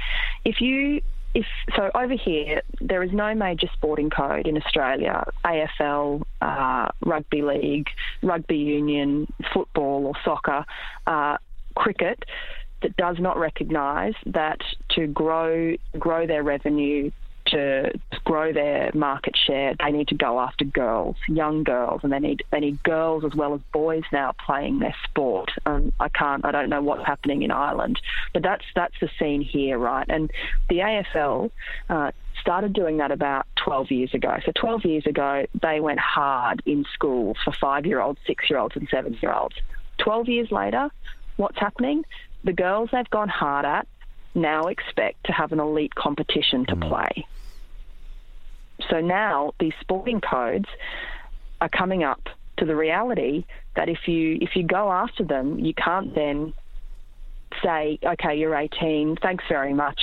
[0.45, 1.03] if you
[1.35, 7.43] if so over here there is no major sporting code in Australia AFL uh, rugby
[7.43, 7.89] league
[8.23, 10.65] rugby union football or soccer
[11.07, 11.39] uh,
[11.75, 12.25] cricket
[12.83, 14.59] that does not recognise that
[14.91, 17.11] to grow grow their revenue
[17.53, 17.93] to
[18.25, 22.43] grow their market share, they need to go after girls, young girls, and they need
[22.51, 25.51] they need girls as well as boys now playing their sport.
[25.67, 28.01] Um, I can't, I don't know what's happening in Ireland,
[28.33, 30.07] but that's that's the scene here, right?
[30.09, 30.31] And
[30.69, 31.51] the AFL.
[31.89, 34.37] Uh, started doing that about 12 years ago.
[34.45, 39.55] So 12 years ago, they went hard in schools for five-year-olds, six-year-olds, and seven-year-olds.
[39.99, 40.91] 12 years later,
[41.37, 42.05] what's happening?
[42.43, 43.87] The girls they've gone hard at
[44.35, 46.89] now expect to have an elite competition to mm.
[46.89, 47.27] play.
[48.91, 50.69] So now these sporting codes
[51.61, 52.21] are coming up
[52.59, 53.45] to the reality
[53.77, 56.53] that if you if you go after them, you can't then
[57.63, 60.01] say, okay, you're 18, thanks very much.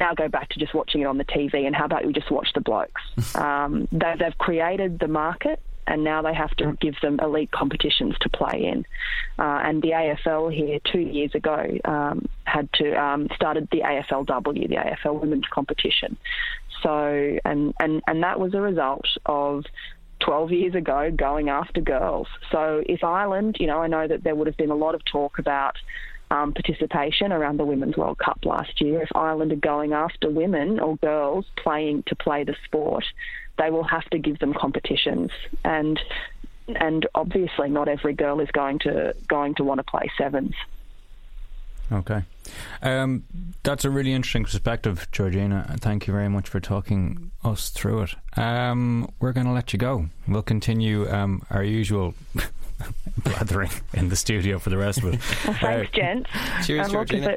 [0.00, 2.30] Now go back to just watching it on the TV, and how about we just
[2.30, 3.02] watch the blokes?
[3.34, 8.14] um, they, they've created the market, and now they have to give them elite competitions
[8.20, 8.84] to play in.
[9.38, 14.68] Uh, and the AFL here two years ago um, had to um, started the AFLW,
[14.68, 16.16] the AFL Women's Competition.
[16.82, 19.64] So, and and and that was a result of
[20.20, 22.28] 12 years ago going after girls.
[22.50, 25.04] So if Ireland, you know, I know that there would have been a lot of
[25.04, 25.76] talk about
[26.30, 29.02] um, participation around the Women's World Cup last year.
[29.02, 33.04] If Ireland are going after women or girls playing to play the sport,
[33.58, 35.30] they will have to give them competitions
[35.64, 36.00] and
[36.76, 40.54] and obviously not every girl is going to going to want to play sevens.
[41.92, 42.22] Okay.
[42.82, 43.24] Um,
[43.62, 45.76] that's a really interesting perspective, Georgina.
[45.80, 48.14] Thank you very much for talking us through it.
[48.38, 50.06] Um, we're going to let you go.
[50.26, 52.14] We'll continue um, our usual
[53.18, 55.20] blathering in the studio for the rest of it.
[55.46, 56.30] Well, thanks, Uh, gents.
[56.66, 57.36] Cheers, and look, if Georgina.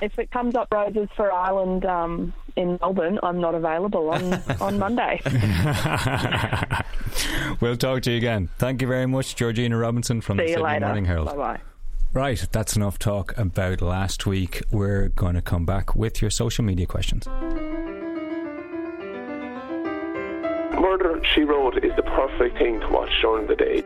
[0.00, 4.34] It, if it comes up roses for Ireland um, in Melbourne, I'm not available on,
[4.60, 5.20] on Monday.
[7.60, 8.48] we'll talk to you again.
[8.58, 10.86] Thank you very much, Georgina Robinson from the See you Sydney later.
[10.86, 11.26] Morning Herald.
[11.28, 11.60] Bye bye.
[12.12, 14.62] Right, that's enough talk about last week.
[14.72, 17.28] We're going to come back with your social media questions.
[20.80, 23.84] Murder, She Wrote is the perfect thing to watch during the day.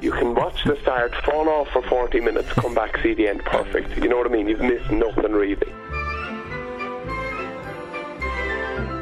[0.00, 3.42] You can watch the start, fall off for 40 minutes, come back, see the end.
[3.44, 3.96] Perfect.
[3.96, 4.48] You know what I mean?
[4.48, 5.72] You've missed nothing really.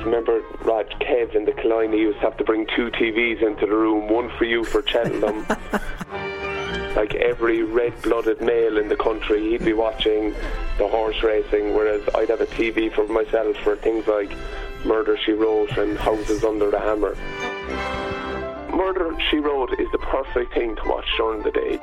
[0.05, 3.75] Remember, Raj, Kev in the Killiney used to have to bring two TVs into the
[3.75, 5.47] room, one for you for Cheltenham.
[6.95, 10.33] like every red-blooded male in the country, he'd be watching
[10.79, 14.31] the horse racing, whereas I'd have a TV for myself for things like
[14.85, 17.17] Murder, She Wrote and Houses Under the Hammer.
[18.75, 21.79] Murder, She Wrote is the perfect thing to watch during the day.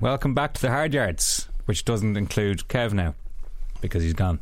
[0.00, 3.14] Welcome back to the Hard Yards, which doesn't include Kev now
[3.80, 4.40] because he's gone.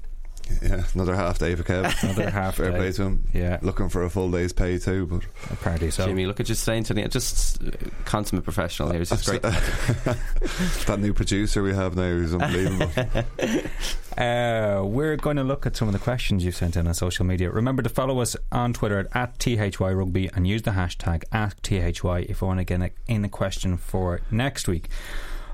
[0.62, 2.02] Yeah, another half day for Kev.
[2.02, 2.76] Another half Fair day.
[2.76, 3.26] play to him.
[3.32, 3.58] Yeah.
[3.62, 6.06] Looking for a full day's pay too, but Apparently so.
[6.06, 7.70] Jimmy, look at you saying to me, just uh,
[8.04, 9.00] consummate professional here.
[9.00, 9.42] It's just great.
[10.86, 12.90] that new producer we have now is unbelievable.
[14.12, 17.24] Uh, we're going to look at some of the questions you've sent in on social
[17.24, 17.50] media.
[17.50, 22.42] Remember to follow us on Twitter at, THY Rugby and use the hashtag AskTHY if
[22.42, 24.88] you want to get a- in a question for next week.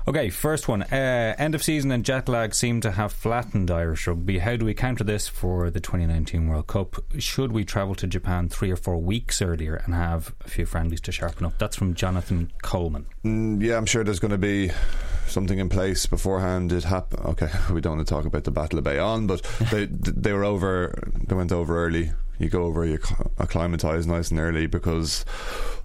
[0.09, 0.81] Okay, first one.
[0.81, 4.39] Uh, end of season and jet lag seem to have flattened Irish rugby.
[4.39, 6.95] How do we counter this for the 2019 World Cup?
[7.19, 10.99] Should we travel to Japan three or four weeks earlier and have a few friendlies
[11.01, 11.59] to sharpen up?
[11.59, 13.05] That's from Jonathan Coleman.
[13.23, 14.71] Mm, yeah, I'm sure there's going to be
[15.27, 16.71] something in place beforehand.
[16.71, 17.23] It happened.
[17.27, 20.43] Okay, we don't want to talk about the Battle of Bayonne, but they they were
[20.43, 20.91] over.
[21.27, 22.13] They went over early.
[22.39, 25.23] You go over, you acc- acclimatise nice and early because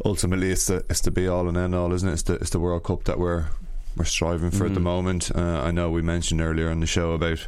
[0.02, 2.12] ultimately it's the it's the be all and end all, isn't it?
[2.12, 3.48] It's the it's the World Cup that we're
[3.96, 4.84] we're striving for at the Mhm.
[4.84, 5.30] moment.
[5.34, 7.46] Uh, I know we mentioned earlier on the show about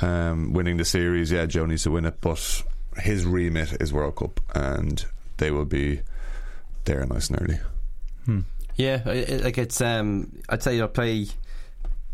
[0.00, 1.30] um, winning the series.
[1.32, 2.62] Yeah, Joe needs to win it, but
[2.98, 5.04] his remit is World Cup, and
[5.38, 6.00] they will be
[6.84, 7.58] there nice and early.
[8.76, 9.80] Yeah, i- i- like it's.
[9.80, 11.26] Um, I'd say you'll play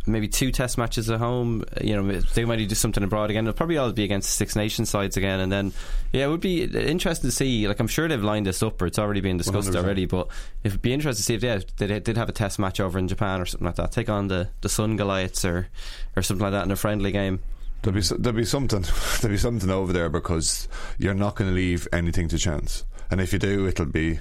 [0.07, 1.65] maybe two test matches at home.
[1.81, 3.45] You know, they might do something abroad again.
[3.45, 5.73] It'll probably all be against Six Nations sides again, and then
[6.13, 7.67] yeah, it would be interesting to see.
[7.69, 9.77] Like I'm sure they've lined this up, or it's already been discussed 100%.
[9.77, 10.07] already.
[10.07, 10.29] But
[10.63, 13.09] it'd be interesting to see if yeah, they did have a test match over in
[13.09, 13.93] Japan or something like that.
[13.93, 15.69] Take on the the Sun Goliaths or
[16.17, 17.41] or something like that in a friendly game.
[17.83, 18.83] There'll be there'll be something
[19.21, 23.21] there'll be something over there because you're not going to leave anything to chance, and
[23.21, 24.21] if you do, it'll be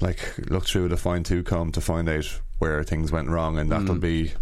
[0.00, 0.18] like
[0.50, 3.96] look through the fine tooth comb to find out where things went wrong, and that'll
[3.96, 4.00] Mm.
[4.00, 4.32] be.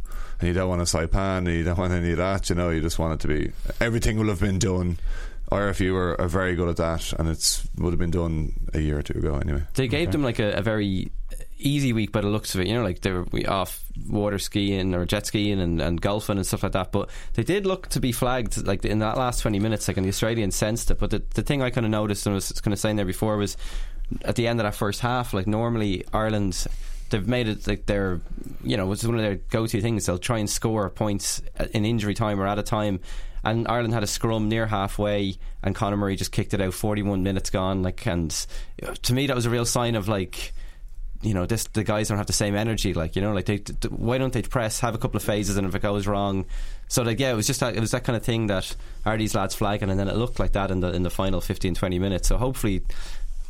[0.41, 2.49] And you don't want a saipan, and you don't want any of that.
[2.49, 4.99] You know, you just want it to be everything will have been done.
[5.51, 8.99] RFU are, are very good at that, and it's would have been done a year
[8.99, 9.63] or two ago anyway.
[9.75, 11.11] They gave them like a, a very
[11.59, 12.67] easy week by the looks of it.
[12.67, 16.47] You know, like they were off water skiing or jet skiing and, and golfing and
[16.47, 16.93] stuff like that.
[16.93, 19.89] But they did look to be flagged like in that last twenty minutes.
[19.89, 20.99] Like and the Australians sensed it.
[20.99, 23.37] But the, the thing I kind of noticed and was kind of saying there before
[23.37, 23.57] was
[24.23, 25.35] at the end of that first half.
[25.35, 26.67] Like normally Ireland.
[27.11, 28.21] They've made it like their,
[28.63, 30.07] you know, it's one of their go-to things.
[30.07, 31.43] They'll try and score points
[31.73, 33.01] in injury time or at a time,
[33.45, 36.75] and Ireland had a scrum near halfway, and Conor Murray just kicked it out.
[36.75, 38.35] Forty-one minutes gone, like, and
[38.83, 40.53] uh, to me that was a real sign of like
[41.23, 42.95] you know, this the guys don't have the same energy.
[42.95, 45.57] Like you know, like they, th- why don't they press, have a couple of phases,
[45.57, 46.47] and if it goes wrong,
[46.89, 49.17] so like yeah, it was just that, it was that kind of thing that are
[49.17, 51.75] these lads flagging, and then it looked like that in the in the final 15,
[51.75, 52.29] 20 minutes.
[52.29, 52.83] So hopefully.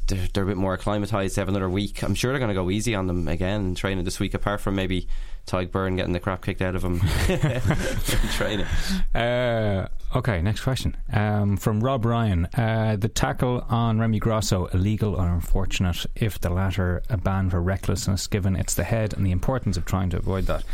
[0.08, 1.36] They're, they're a bit more acclimatised.
[1.36, 2.02] They have another week.
[2.02, 4.34] I'm sure they're going to go easy on them again in training this week.
[4.34, 5.06] Apart from maybe
[5.48, 8.66] Tadhg Beirne getting the crap kicked out of him in training.
[9.14, 12.46] Uh, okay, next question um, from Rob Ryan.
[12.46, 16.04] Uh, the tackle on Remy Grosso illegal or unfortunate?
[16.14, 19.84] If the latter, a ban for recklessness, given it's the head and the importance of
[19.84, 20.64] trying to avoid that.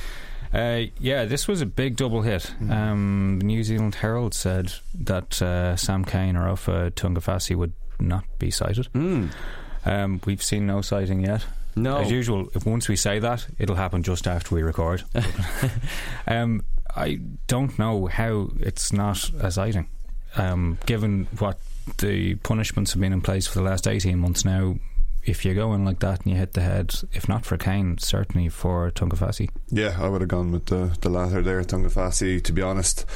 [0.53, 2.55] Uh, yeah, this was a big double hit.
[2.71, 8.25] Um, the New Zealand Herald said that uh, Sam Cane or Ofa Tungafasi would not
[8.39, 8.89] be cited.
[8.93, 9.31] Mm.
[9.85, 11.45] Um, we've seen no sighting yet.
[11.77, 11.99] No.
[11.99, 15.05] As usual, if once we say that, it'll happen just after we record.
[16.27, 16.63] um,
[16.95, 19.89] I don't know how it's not a sighting,
[20.37, 21.59] um, given what
[21.99, 24.77] the punishments have been in place for the last 18 months now.
[25.25, 27.97] If you go in like that and you hit the head, if not for Cane,
[27.99, 29.49] certainly for Tungafasi.
[29.71, 32.45] Yeah, I would have gone with the, the latter there, Tungafasi.
[32.45, 33.07] To be honest,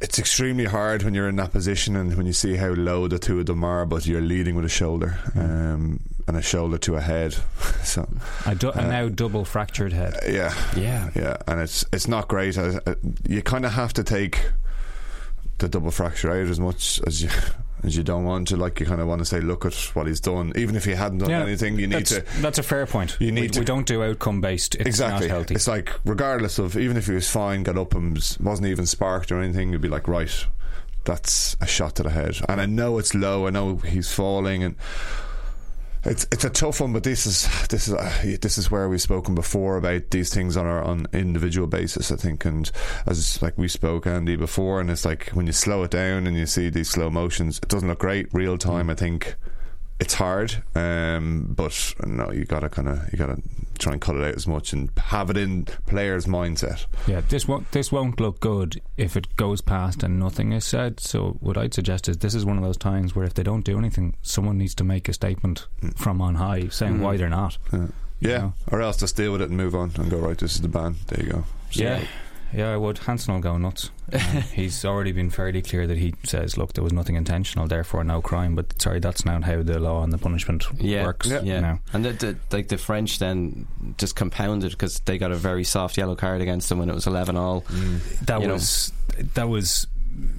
[0.00, 3.18] it's extremely hard when you're in that position and when you see how low the
[3.18, 6.96] two of them are, but you're leading with a shoulder um, and a shoulder to
[6.96, 7.34] a head.
[7.84, 8.08] so
[8.46, 10.14] A, du- a Uh, now double fractured head.
[10.28, 11.10] yeah, Yeah.
[11.14, 12.56] yeah, and it's it's not great.
[12.56, 12.94] Uh, uh,
[13.28, 14.50] You kind of have to take
[15.58, 17.28] the double fracture out as much as you
[17.84, 18.56] as you don't want to.
[18.56, 20.52] Like you kind of want to say, look at what he's done.
[20.56, 22.24] Even if he hadn't done Yeah, anything, you need to.
[22.40, 23.16] That's a fair point.
[23.20, 24.74] You need we, to- we don't do outcome based.
[24.74, 25.28] It's exactly.
[25.28, 25.54] not healthy.
[25.54, 29.32] It's like regardless of even if he was fine, got up and wasn't even sparked
[29.32, 30.46] or anything, you'd be like, right,
[31.04, 32.36] that's a shot to the head.
[32.48, 33.46] And I know it's low.
[33.46, 34.76] I know he's falling and.
[36.02, 39.02] It's it's a tough one, but this is this is uh, this is where we've
[39.02, 42.10] spoken before about these things on our on individual basis.
[42.10, 42.70] I think, and
[43.06, 46.38] as like we spoke Andy before, and it's like when you slow it down and
[46.38, 48.88] you see these slow motions, it doesn't look great real time.
[48.88, 49.36] I think
[50.00, 53.40] it's hard, um, but no, you gotta kind of you gotta
[53.78, 56.86] try and cut it out as much and have it in players' mindset.
[57.06, 61.00] Yeah, this won't this won't look good if it goes past and nothing is said.
[61.00, 63.64] So what I'd suggest is this is one of those times where if they don't
[63.64, 67.00] do anything, someone needs to make a statement from on high saying Mm.
[67.00, 67.58] why they're not.
[67.72, 67.86] Yeah.
[68.22, 70.36] Yeah, or else just deal with it and move on and go right.
[70.36, 70.96] This is the ban.
[71.06, 71.44] There you go.
[71.72, 72.02] Yeah.
[72.52, 72.98] Yeah, I would.
[72.98, 73.90] Hansen will go nuts.
[74.12, 74.18] Um,
[74.52, 78.20] he's already been fairly clear that he says, "Look, there was nothing intentional, therefore no
[78.20, 81.28] crime." But sorry, that's not how the law and the punishment Yeah, works.
[81.28, 81.42] yeah.
[81.42, 81.78] you know.
[81.92, 85.96] And the, the, like the French then just compounded because they got a very soft
[85.96, 87.60] yellow card against them when it was eleven all.
[88.22, 88.54] That You know.
[88.54, 88.92] was
[89.34, 89.86] that was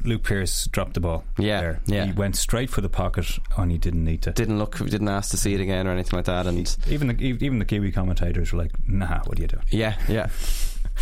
[0.04, 1.24] Luke Pearce dropped the ball.
[1.38, 1.80] Yeah, there.
[1.86, 2.06] yeah.
[2.08, 4.32] He went straight for the pocket, and he didn't need to.
[4.32, 6.46] Didn't look, didn't ask to see it again or anything like that.
[6.46, 9.96] And Even the, even the Kiwi commentators were like, "Nah, what are you doing?" yeah,
[10.10, 10.28] yeah.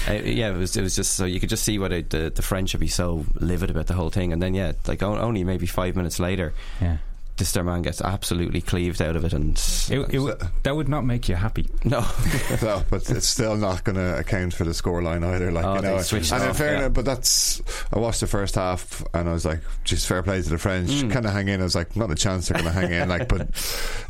[0.08, 0.76] Uh, yeah, it was.
[0.78, 2.88] It was just so you could just see why they, the the French would be
[2.88, 6.20] so livid about the whole thing, and then yeah, like o- only maybe five minutes
[6.20, 6.98] later, Yeah.
[7.38, 9.58] this their man gets absolutely cleaved out of it, and
[9.90, 11.70] It, it, would- that would not make you happy.
[11.84, 12.00] no,
[12.62, 15.52] no, but it's still not going to account for the scoreline either.
[15.52, 16.90] Like Oh, you know, switched and in off, fairness, yeah.
[16.90, 17.62] but that's
[17.94, 20.90] I watched the first half and I was like, just fair play to the French,
[20.90, 21.12] Mm.
[21.12, 21.60] kind of hang in.
[21.62, 23.08] I was like, not a chance they're going to hang in.
[23.10, 23.48] Like, but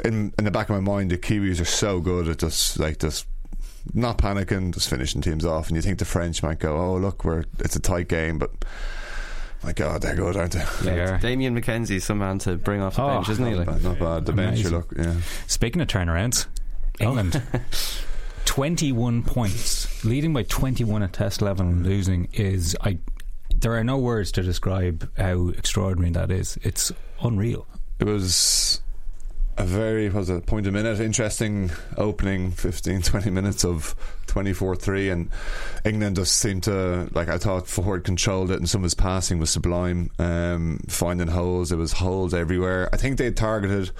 [0.05, 2.99] in in the back of my mind, the Kiwis are so good at just like
[2.99, 3.25] just.
[3.93, 7.23] Not panicking, just finishing teams off, and you think the French might go, "Oh, look,
[7.25, 8.51] we're it's a tight game," but
[9.63, 10.65] my God, they're good, aren't they?
[10.83, 11.17] They are.
[11.17, 13.51] Damian McKenzie's some man to bring off the Oh, bench, isn't he?
[13.51, 14.25] Not Like, bad, not bad.
[14.25, 15.15] The bench, you look, yeah.
[15.47, 16.45] Speaking of turnarounds,
[16.99, 17.41] England.
[18.45, 20.03] 21 points.
[20.03, 22.75] Leading by 21 at test level and losing is.
[22.81, 22.97] I.
[23.55, 26.57] There are no words to describe how extraordinary that is.
[26.61, 27.67] It's unreal.
[27.99, 28.81] It was
[29.59, 33.93] a very what was it point a minute interesting opening 15 20 minutes of
[34.29, 35.29] 24-3 and
[35.83, 39.39] England just seemed to like I thought Ford controlled it and some of his passing
[39.39, 43.91] was sublime um, finding holes there was holes everywhere I think they targeted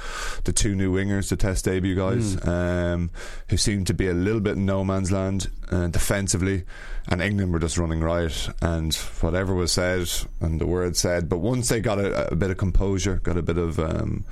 [0.43, 3.09] the two new wingers the test debut guys um,
[3.49, 6.63] who seemed to be a little bit in no man's land uh, defensively
[7.07, 10.07] and England were just running riot and whatever was said
[10.41, 13.41] and the word said but once they got a, a bit of composure got a
[13.41, 14.25] bit of um,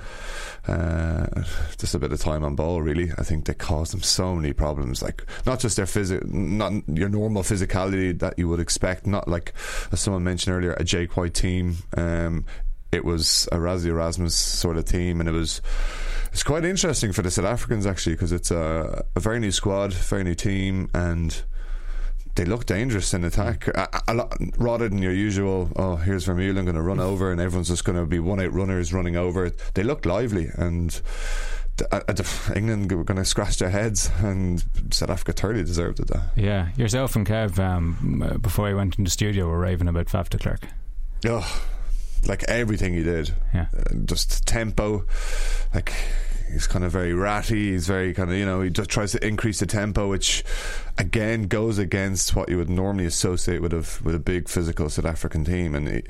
[0.68, 1.26] uh,
[1.78, 2.82] just a bit of time on ball.
[2.82, 5.02] Really, I think they caused them so many problems.
[5.02, 9.06] Like not just their not your normal physicality that you would expect.
[9.06, 9.52] Not like
[9.92, 11.76] as someone mentioned earlier, a Jake White team.
[11.96, 12.44] Um,
[12.90, 15.60] it was a Rassie Erasmus sort of team, and it was.
[16.32, 19.94] It's quite interesting for the South Africans actually because it's a, a very new squad,
[19.94, 21.42] very new team, and
[22.34, 23.66] they look dangerous in attack.
[23.68, 27.40] A, a lot, rather than your usual, oh, here's Vermeulen going to run over, and
[27.40, 29.50] everyone's just going to be one out runners running over.
[29.74, 31.00] They look lively, and
[31.90, 36.10] uh, the, England were going to scratch their heads, and South Africa totally deserved it.
[36.36, 40.06] Yeah, yourself and Kev, um, uh, before I went into the studio, were raving about
[40.06, 40.66] Faf de Klerk.
[41.26, 41.62] Oh,
[42.26, 43.66] like everything he did, Yeah.
[43.76, 45.04] Uh, just tempo,
[45.74, 45.92] like
[46.50, 47.72] he's kind of very ratty.
[47.72, 50.44] He's very kind of you know he just tries to increase the tempo, which
[50.98, 55.04] again goes against what you would normally associate with a with a big physical South
[55.04, 55.74] African team.
[55.74, 56.02] And he,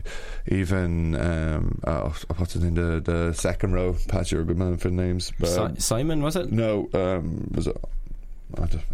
[0.47, 3.97] even um, oh, what's it in the the second row?
[4.09, 5.33] Pat, you're a good man for names.
[5.39, 6.53] But, Si- um, Simon was it?
[6.53, 7.77] no, um, was it?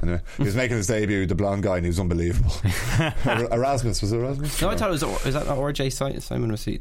[0.03, 2.53] Anyway, he was making his debut, the blonde guy, and he was unbelievable.
[3.25, 4.61] Er- Erasmus was it Erasmus?
[4.61, 5.27] No, I thought it was.
[5.27, 6.51] Is that not RJ Simon?
[6.51, 6.81] Was he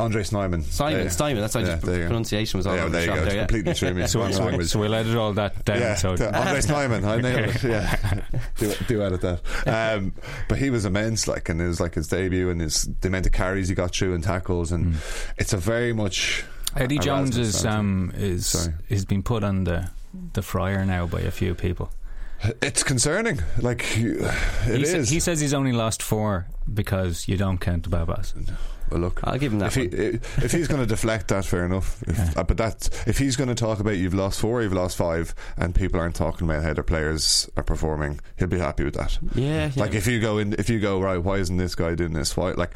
[0.00, 0.62] Andre Snyman.
[0.62, 1.02] Simon?
[1.04, 1.08] Yeah.
[1.08, 1.40] Simon.
[1.42, 3.16] That's how Yeah, just there you pronunciation was all Yeah, over there the you shop
[3.16, 3.20] go.
[3.20, 3.26] there.
[3.28, 3.40] It's yeah.
[3.46, 4.06] completely threw me.
[4.06, 5.78] So, so, so we'll edit all that down.
[5.80, 7.04] Yeah, so to Andre Snyman.
[7.04, 7.62] I nailed it.
[7.62, 8.20] Yeah,
[8.58, 9.96] do, do edit that.
[9.96, 10.12] Um,
[10.48, 13.26] but he was immense, like, and it was like his debut and his the amount
[13.26, 14.96] of carries he got through and tackles, and
[15.38, 16.44] it's a very much.
[16.76, 17.72] Eddie Jones is fan.
[17.76, 18.74] um is Sorry.
[18.88, 19.90] is been put on the
[20.34, 21.90] the fryer now by a few people.
[22.62, 23.40] It's concerning.
[23.58, 27.90] Like it he, sa- he says he's only lost four because you don't count the
[27.90, 28.34] Babas.
[28.98, 29.76] Look, I'll give him that.
[29.76, 32.02] if he if he's going to deflect that, fair enough.
[32.06, 34.96] If, uh, but that if he's going to talk about you've lost four, you've lost
[34.96, 38.94] five, and people aren't talking about how their players are performing, he'll be happy with
[38.94, 39.18] that.
[39.34, 39.80] yeah, yeah.
[39.82, 42.36] Like if you go in, if you go right, why isn't this guy doing this?
[42.36, 42.74] Why like?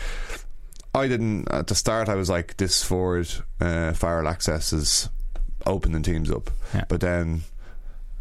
[0.97, 2.09] I didn't at the start.
[2.09, 3.29] I was like, this forward
[3.61, 5.09] uh, Farrell axis is
[5.67, 6.85] opening teams up, Yeah.
[6.89, 7.43] but then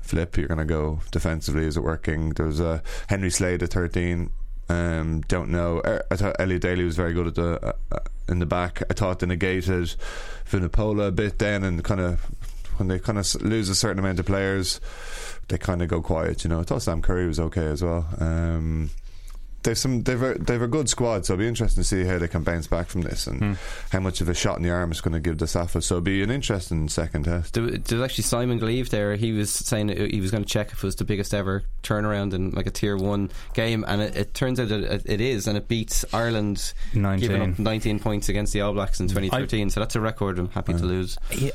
[0.02, 1.66] flip, you're going to go defensively.
[1.66, 2.30] Is it working?
[2.32, 4.32] There's a Henry Slade at 13.
[4.70, 5.82] Um, don't know.
[5.86, 8.00] Er, I thought Elliot Daly was very good at the uh, uh,
[8.30, 8.82] in the back.
[8.90, 9.96] I thought they negated
[10.50, 12.22] Vunipola a bit then, and kind of
[12.78, 14.80] when they kind of lose a certain amount of players,
[15.50, 16.44] they kind of go quiet.
[16.44, 18.08] You know, I thought Sam Curry was okay as well.
[18.20, 18.90] Um,
[19.64, 22.18] they've some they've a, they've a good squad, so it'll be interesting to see how
[22.18, 23.54] they can bounce back from this and hmm.
[23.92, 25.82] how much of a shot in the arm it's going to give the Safa.
[25.82, 27.54] So it'll be an interesting second test.
[27.54, 29.16] There, there was actually Simon Gleave there.
[29.16, 32.34] He was saying he was going to check if it was the biggest ever turnaround
[32.34, 35.48] in like a tier one game, and it, it turns out that it, it is,
[35.48, 37.30] and it beats Ireland, 19.
[37.30, 39.70] giving up 19 points against the All Blacks in 2013.
[39.70, 40.40] so that's a record.
[40.40, 41.18] I'm happy to lose.
[41.32, 41.52] Yeah,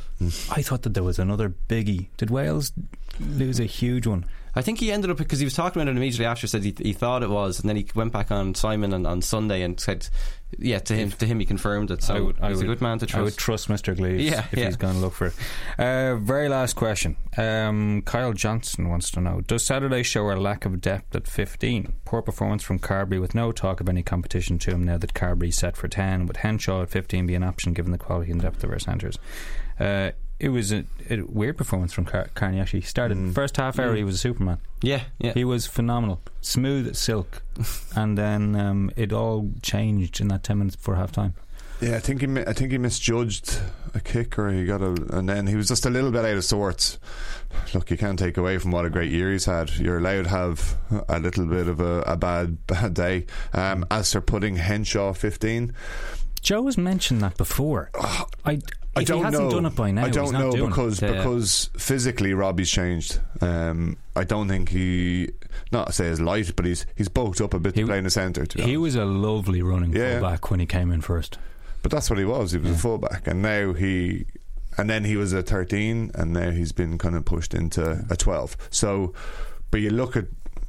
[0.50, 2.09] I thought that there was another biggie.
[2.16, 2.72] Did Wales
[3.20, 4.24] lose a huge one?
[4.59, 6.42] I think he ended up because he was talking about it immediately after.
[6.42, 9.06] He said he, he thought it was, and then he went back on Simon on,
[9.06, 10.09] on Sunday and said,
[10.59, 12.68] "Yeah, to him, to him, he confirmed it." So I would, I he's would, a
[12.68, 13.18] good man to trust.
[13.18, 13.68] I would trust.
[13.68, 13.96] Mr.
[13.96, 14.66] Gleaves Yeah, if yeah.
[14.66, 15.34] he's going to look for it.
[15.78, 17.16] Uh, very last question.
[17.36, 21.92] Um, Kyle Johnson wants to know Does Saturday show a lack of depth at 15?
[22.04, 25.56] Poor performance from Carbery with no talk of any competition to him now that Carbery's
[25.56, 26.26] set for 10.
[26.26, 29.18] Would Henshaw at 15 be an option given the quality and depth of our centres?
[29.78, 30.11] Uh,
[30.41, 32.80] it was a, a weird performance from Car- Kearney actually.
[32.80, 34.59] He started first half hour, he was a Superman.
[34.82, 35.32] Yeah, yeah.
[35.32, 37.43] He was phenomenal, smooth as silk,
[37.97, 41.34] and then um, it all changed in that ten minutes before half time.
[41.80, 43.61] Yeah, I think he mi- I think he misjudged
[43.95, 46.36] a kick or he got a and then he was just a little bit out
[46.36, 46.99] of sorts.
[47.72, 49.70] Look, you can't take away from what a great year he's had.
[49.76, 50.76] You're allowed to have
[51.09, 53.26] a little bit of a, a bad bad day.
[53.53, 55.72] Um, as for putting Henshaw 15,
[56.41, 57.91] Joe has mentioned that before.
[58.45, 58.59] I,
[58.99, 59.51] I don't he hasn't know.
[59.51, 60.05] done it by now.
[60.05, 60.66] I don't know it.
[60.66, 61.12] because Yeah.
[61.12, 63.20] because physically Robbie's changed.
[63.40, 65.30] Um, I don't think he
[65.72, 68.05] not say he's light, but he's he's bulked up a bit He- to play in
[68.05, 68.46] the centre.
[68.55, 70.20] He was a lovely running Yeah.
[70.20, 71.38] fullback when he came in first.
[71.82, 72.53] But that's what he was.
[72.53, 74.26] He was a fullback, and now he,
[74.76, 78.16] and then he was a thirteen, and now he's been kind of pushed into a
[78.16, 78.57] twelve.
[78.70, 79.14] So,
[79.70, 80.26] but you look at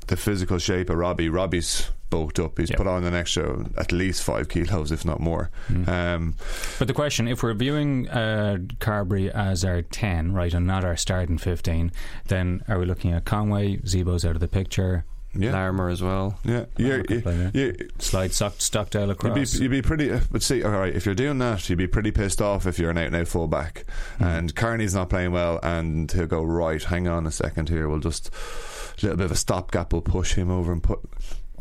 [0.08, 1.30] the physical shape of Robbie.
[1.30, 2.58] Robbie's bulked up.
[2.58, 2.78] He's Yeah.
[2.78, 5.50] put on an extra, at least five kilos, if not more.
[5.88, 6.36] Um,
[6.78, 10.98] But the question, if we're viewing uh, Carbery as our 10, right, and not our
[10.98, 11.92] starting 15,
[12.28, 15.06] then are we looking at Conway, Zebo's out of the picture,
[15.36, 16.40] yeah, Larmour as well.
[16.44, 17.04] yeah, yeah.
[17.04, 17.52] could play there.
[17.54, 17.72] yeah.
[18.00, 19.60] slide Stock, Stockdale You'd be, across?
[19.60, 22.10] you'd be pretty, uh, but see, all right, if you're doing that, you'd be pretty
[22.10, 23.86] pissed off if you're an out and out fullback.
[24.20, 28.00] And Kearney's not playing well, and he'll go, right, hang on a second here, we'll
[28.00, 28.32] just,
[28.98, 31.00] a little bit of a stopgap, we'll push him over and put.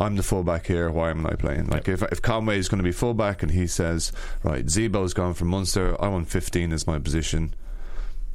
[0.00, 0.90] I'm the fullback here.
[0.90, 1.66] Why am I playing?
[1.68, 5.34] Like if if Conway is going to be fullback and he says, right, Zebo's gone
[5.34, 5.96] from Munster.
[6.02, 7.54] I want 15 as my position.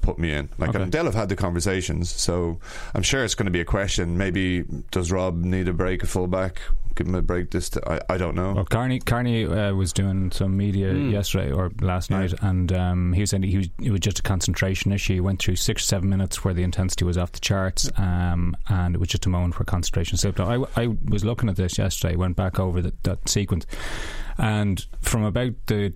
[0.01, 0.49] Put me in.
[0.57, 0.81] Like Okay.
[0.83, 2.59] and they'll have had the conversations, so
[2.93, 4.17] I'm sure it's going to be a question.
[4.17, 6.59] Maybe does Rob need a break, a fullback?
[6.95, 7.51] Give him a break.
[7.51, 8.53] This, t- I, I don't know.
[8.53, 12.19] Well, Kearney, Kearney uh, was doing some media yesterday or last Yeah.
[12.19, 15.15] night, and um, he was saying he was, it was just a concentration issue.
[15.15, 18.55] He went through six or seven minutes where the intensity was off the charts, um,
[18.69, 20.39] and it was just a moment where concentration slipped.
[20.39, 23.65] I, I was looking at this yesterday, went back over the, that sequence,
[24.37, 25.93] and from about the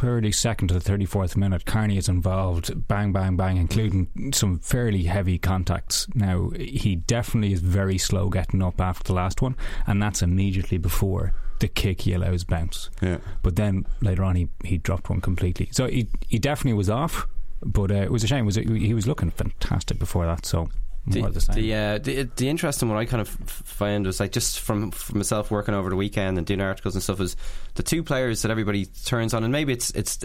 [0.00, 5.38] 32nd to the 34th minute, Kearney is involved, bang, bang, bang, including some fairly heavy
[5.38, 6.06] contacts.
[6.14, 10.78] Now, he definitely is very slow getting up after the last one, and that's immediately
[10.78, 12.90] before the kick he allows bounce.
[13.02, 13.18] Yeah.
[13.42, 15.68] But then later on, he, he dropped one completely.
[15.72, 17.26] So he, he definitely was off,
[17.64, 18.44] but uh, it was a shame.
[18.44, 20.68] It was he was looking fantastic before that, so
[21.08, 21.56] The, more the same.
[21.56, 24.90] the, uh, the the interesting one I kind of f- found was like just from,
[24.92, 27.34] from myself working over the weekend and doing articles and stuff is
[27.74, 30.18] the two players that everybody turns on and maybe it's it's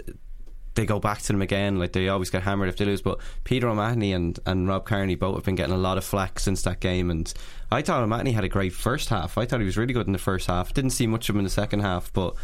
[0.74, 1.78] they go back to them again.
[1.78, 3.02] Like they always get hammered if they lose.
[3.02, 6.38] But Peter O'Mahony and, and Rob Kearney both have been getting a lot of flack
[6.40, 7.10] since that game.
[7.10, 7.32] And
[7.70, 9.38] I thought O'Mahony had a great first half.
[9.38, 10.74] I thought he was really good in the first half.
[10.74, 12.34] Didn't see much of him in the second half, but.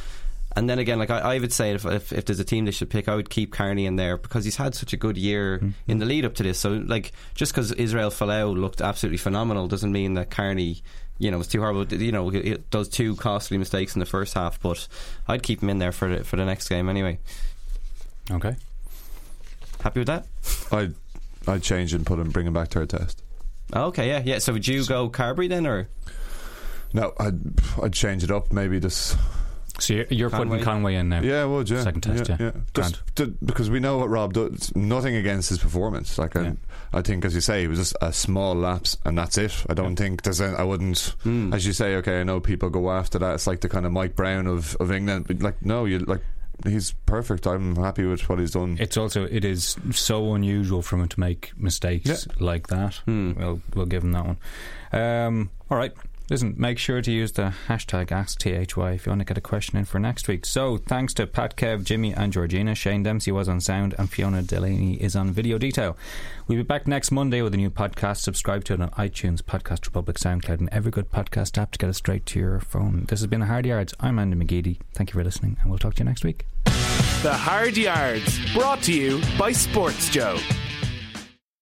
[0.56, 2.72] And then again, like I, I would say, if, if, if there's a team they
[2.72, 5.58] should pick, I would keep Kearney in there because he's had such a good year
[5.58, 5.70] Mm-hmm.
[5.86, 6.58] in the lead up to this.
[6.58, 10.82] So, like, just because Israel Folau looked absolutely phenomenal doesn't mean that Kearney,
[11.18, 11.86] you know, was too horrible.
[11.94, 12.30] You know,
[12.70, 14.88] does two costly mistakes in the first half, but
[15.28, 17.20] I'd keep him in there for the, for the next game anyway.
[18.30, 18.56] Okay.
[19.82, 20.26] Happy with that?
[20.72, 20.94] I'd
[21.48, 23.22] I'd change and put him, bring him back third test.
[23.72, 24.38] Oh, okay, yeah, yeah.
[24.38, 25.88] So would you go Carbery then, or
[26.92, 27.40] No, I'd
[27.82, 28.52] I'd change it up.
[28.52, 29.16] Maybe just
[29.78, 30.58] So you're, you're Conway?
[30.58, 31.22] putting Conway in now.
[31.22, 32.50] Yeah, well, yeah, Second test, yeah.
[32.74, 34.74] Just to- because we know what Rob does.
[34.76, 36.18] Nothing against his performance.
[36.18, 36.52] Like I, Yeah.
[36.92, 39.64] I think, as you say, it was just a small lapse, and that's it.
[39.70, 40.40] I don't think there's.
[40.40, 41.54] A, I wouldn't, Hmm.
[41.54, 41.94] as you say.
[41.96, 43.34] Okay, I know people go after that.
[43.34, 45.26] It's like the kind of Mike Brown of of England.
[45.28, 46.20] But like, no, you like.
[46.64, 47.46] He's perfect.
[47.46, 48.76] I'm happy with what he's done.
[48.78, 52.96] It's also it is so unusual for him to make mistakes like that.
[53.06, 53.32] Hmm.
[53.36, 54.38] We'll we'll give him that one.
[54.92, 55.92] Um, all right.
[56.30, 59.76] Listen, make sure to use the hashtag AskTHY if you want to get a question
[59.76, 60.46] in for next week.
[60.46, 62.76] So, thanks to Pat, Kev, Jimmy, and Georgina.
[62.76, 65.96] Shane Dempsey was on sound, and Fiona Delaney is on video detail.
[66.46, 68.18] We'll be back next Monday with a new podcast.
[68.18, 71.90] Subscribe to it on iTunes, Podcast Republic, SoundCloud, and every good podcast app to get
[71.90, 73.06] it straight to your phone.
[73.08, 73.92] This has been the Hard Yards.
[73.98, 74.78] I'm Andy McGeady.
[74.94, 76.46] Thank you for listening, and we'll talk to you next week.
[77.22, 80.38] The Hard Yards, brought to you by Sports Joe.